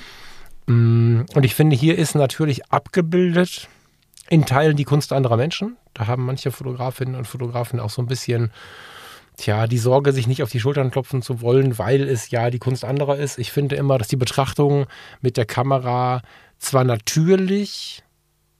Mm, 0.71 1.25
und 1.33 1.43
ich 1.43 1.55
finde, 1.55 1.75
hier 1.75 1.97
ist 1.97 2.15
natürlich 2.15 2.71
abgebildet, 2.71 3.67
in 4.31 4.45
Teilen 4.45 4.77
die 4.77 4.85
Kunst 4.85 5.11
anderer 5.11 5.35
Menschen. 5.35 5.75
Da 5.93 6.07
haben 6.07 6.25
manche 6.25 6.51
Fotografinnen 6.51 7.15
und 7.15 7.27
Fotografen 7.27 7.81
auch 7.81 7.89
so 7.89 8.01
ein 8.01 8.07
bisschen, 8.07 8.49
tja, 9.35 9.67
die 9.67 9.77
Sorge, 9.77 10.13
sich 10.13 10.25
nicht 10.25 10.41
auf 10.41 10.49
die 10.49 10.61
Schultern 10.61 10.89
klopfen 10.89 11.21
zu 11.21 11.41
wollen, 11.41 11.77
weil 11.77 12.07
es 12.07 12.31
ja 12.31 12.49
die 12.49 12.57
Kunst 12.57 12.85
anderer 12.85 13.17
ist. 13.17 13.37
Ich 13.37 13.51
finde 13.51 13.75
immer, 13.75 13.97
dass 13.97 14.07
die 14.07 14.15
Betrachtung 14.15 14.85
mit 15.19 15.35
der 15.35 15.45
Kamera 15.45 16.21
zwar 16.59 16.85
natürlich 16.85 18.03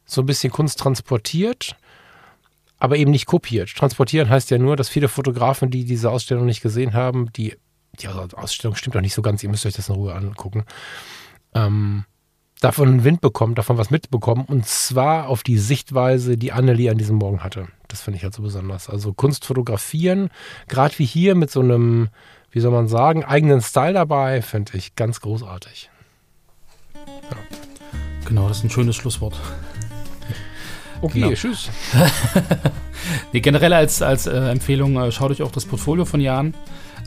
so 0.04 0.22
ein 0.22 0.26
bisschen 0.26 0.52
Kunst 0.52 0.78
transportiert, 0.78 1.78
aber 2.78 2.98
eben 2.98 3.12
nicht 3.12 3.26
kopiert. 3.26 3.74
Transportieren 3.74 4.30
heißt 4.30 4.52
ja 4.52 4.58
nur, 4.58 4.76
dass 4.76 4.90
viele 4.90 5.08
Fotografen, 5.08 5.72
die 5.72 5.86
diese 5.86 6.12
Ausstellung 6.12 6.48
nicht 6.48 6.62
gesehen 6.62 6.94
haben, 6.94 7.32
die, 7.32 7.56
die 8.02 8.10
Ausstellung 8.10 8.76
stimmt 8.76 8.98
doch 8.98 9.02
nicht 9.02 9.14
so 9.14 9.22
ganz, 9.22 9.42
ihr 9.42 9.50
müsst 9.50 9.66
euch 9.66 9.76
das 9.76 9.88
in 9.88 9.96
Ruhe 9.96 10.14
angucken, 10.14 10.66
ähm, 11.56 12.04
davon 12.62 13.04
Wind 13.04 13.19
bekommen, 13.21 13.56
davon 13.56 13.78
was 13.78 13.89
mitbekommen 13.89 14.45
und 14.45 14.65
zwar 14.65 15.28
auf 15.28 15.43
die 15.43 15.58
Sichtweise, 15.58 16.38
die 16.38 16.54
Annelie 16.54 16.91
an 16.91 16.97
diesem 16.97 17.17
Morgen 17.17 17.43
hatte. 17.43 17.67
Das 17.88 18.02
finde 18.02 18.17
ich 18.17 18.24
halt 18.24 18.34
so 18.34 18.43
besonders. 18.43 18.88
Also 18.88 19.13
Kunst 19.13 19.43
fotografieren, 19.43 20.30
gerade 20.69 20.97
wie 21.00 21.06
hier 21.06 21.36
mit 21.36 21.52
so 21.52 21.60
einem, 21.60 22.10
wie 22.52 22.60
soll 22.60 22.71
man 22.71 22.88
sagen, 22.88 23.26
eigenen 23.26 23.62
Style 23.62 23.93
dabei, 23.93 24.41
finde 24.41 24.78
ich 24.78 24.95
ganz 24.95 25.19
großartig. 25.21 25.89
Ja. 26.95 27.38
Genau, 28.26 28.47
das 28.47 28.60
ist 28.60 28.63
ein 28.63 28.69
schönes 28.69 28.95
Schlusswort. 28.95 29.36
Okay, 31.02 31.21
genau. 31.21 31.34
tschüss. 31.34 31.71
nee, 33.34 33.39
generell 33.39 33.74
als, 33.74 34.04
als 34.04 34.28
äh, 34.28 34.38
Empfehlung, 34.38 34.97
äh, 34.97 35.12
schaut 35.12 35.32
euch 35.32 35.41
auch 35.41 35.52
das 35.52 35.65
Portfolio 35.65 36.06
von 36.06 36.21
Jan 36.21 36.54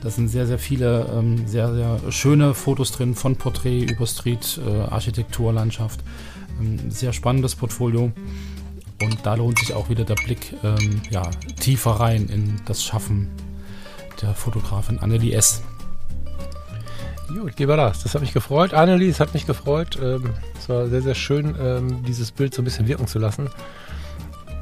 da 0.04 0.10
sind 0.10 0.28
sehr, 0.28 0.46
sehr 0.46 0.58
viele 0.58 1.06
ähm, 1.16 1.48
sehr, 1.48 1.74
sehr 1.74 2.12
schöne 2.12 2.52
Fotos 2.52 2.92
drin 2.92 3.14
von 3.14 3.36
Porträt 3.36 3.84
über 3.84 4.06
Street, 4.06 4.60
äh, 4.64 4.82
Architektur, 4.82 5.50
Landschaft. 5.50 6.00
Ähm, 6.60 6.90
sehr 6.90 7.14
spannendes 7.14 7.54
Portfolio. 7.54 8.12
Und 9.02 9.18
da 9.24 9.34
lohnt 9.34 9.58
sich 9.58 9.72
auch 9.72 9.88
wieder 9.88 10.04
der 10.04 10.16
Blick 10.16 10.54
ähm, 10.62 11.00
ja, 11.10 11.22
tiefer 11.58 11.92
rein 11.92 12.28
in 12.28 12.60
das 12.66 12.84
Schaffen 12.84 13.30
der 14.20 14.34
Fotografin 14.34 14.98
Annelie 14.98 15.34
S. 15.34 15.62
Gut, 17.28 17.58
lieber 17.58 17.76
das. 17.78 18.02
Das 18.02 18.14
hat 18.14 18.20
mich 18.20 18.34
gefreut. 18.34 18.74
Annelie, 18.74 19.08
es 19.08 19.20
hat 19.20 19.32
mich 19.32 19.46
gefreut. 19.46 19.98
Ähm, 20.00 20.34
es 20.58 20.68
war 20.68 20.86
sehr, 20.88 21.00
sehr 21.00 21.14
schön, 21.14 21.56
ähm, 21.58 22.04
dieses 22.04 22.30
Bild 22.30 22.54
so 22.54 22.60
ein 22.60 22.66
bisschen 22.66 22.86
wirken 22.86 23.06
zu 23.06 23.18
lassen. 23.18 23.48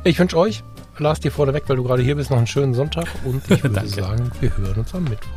Ich 0.04 0.18
wünsche 0.20 0.38
euch 0.38 0.62
Lars 0.98 1.20
dir 1.20 1.30
vorneweg, 1.30 1.64
weil 1.66 1.76
du 1.76 1.84
gerade 1.84 2.02
hier 2.02 2.16
bist, 2.16 2.30
noch 2.30 2.38
einen 2.38 2.46
schönen 2.46 2.74
Sonntag 2.74 3.06
und 3.24 3.42
ich 3.50 3.62
würde 3.62 3.86
sagen, 3.88 4.30
wir 4.40 4.56
hören 4.56 4.78
uns 4.78 4.94
am 4.94 5.04
Mittwoch. 5.04 5.28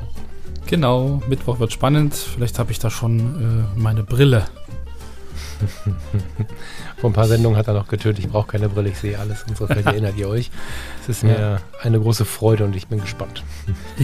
Genau, 0.68 1.22
Mittwoch 1.28 1.60
wird 1.60 1.72
spannend. 1.72 2.14
Vielleicht 2.16 2.58
habe 2.58 2.72
ich 2.72 2.80
da 2.80 2.90
schon 2.90 3.66
äh, 3.76 3.80
meine 3.80 4.04
Brille. 4.04 4.46
Vor 6.98 7.10
ein 7.10 7.14
paar 7.14 7.28
Sendungen 7.28 7.58
hat 7.58 7.68
er 7.68 7.74
noch 7.74 7.88
getötet, 7.88 8.26
ich 8.26 8.32
brauche 8.32 8.48
keine 8.48 8.70
Brille, 8.70 8.90
ich 8.90 8.98
sehe 8.98 9.18
alles. 9.18 9.46
Insofern 9.48 9.78
erinnert 9.86 10.18
ihr 10.18 10.28
euch. 10.28 10.52
Es 11.02 11.10
ist 11.10 11.24
mir 11.24 11.40
ja. 11.40 11.58
eine 11.82 12.00
große 12.00 12.26
Freude 12.26 12.66
und 12.66 12.76
ich 12.76 12.88
bin 12.88 13.00
gespannt. 13.00 13.44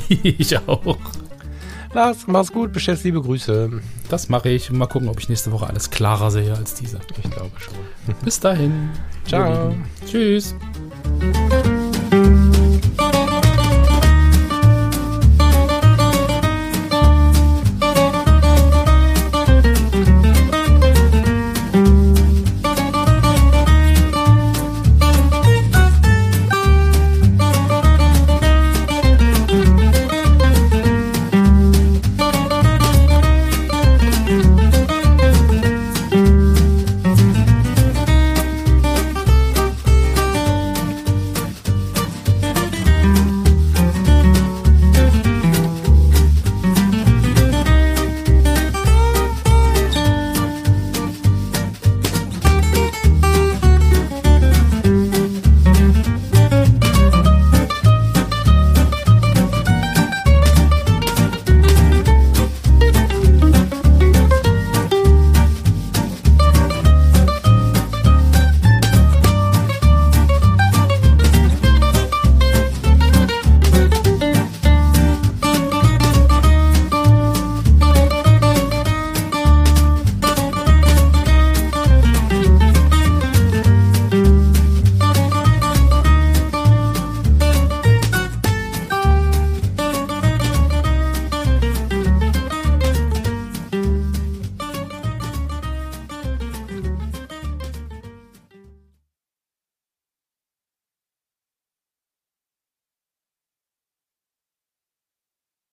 ich 0.08 0.58
auch. 0.68 0.98
Lars, 1.94 2.26
mach's 2.28 2.54
gut, 2.54 2.72
bestellst 2.72 3.04
liebe 3.04 3.22
Grüße. 3.22 3.70
Das 4.10 4.30
mache 4.30 4.50
ich. 4.50 4.72
Mal 4.72 4.88
gucken, 4.88 5.10
ob 5.10 5.20
ich 5.20 5.28
nächste 5.28 5.52
Woche 5.52 5.68
alles 5.68 5.90
klarer 5.90 6.32
sehe 6.32 6.56
als 6.56 6.74
diese. 6.74 7.00
Ich 7.22 7.30
glaube 7.30 7.52
schon. 7.60 7.76
Bis 8.24 8.40
dahin. 8.40 8.90
Ciao. 9.26 9.76
Tschüss. 10.06 10.56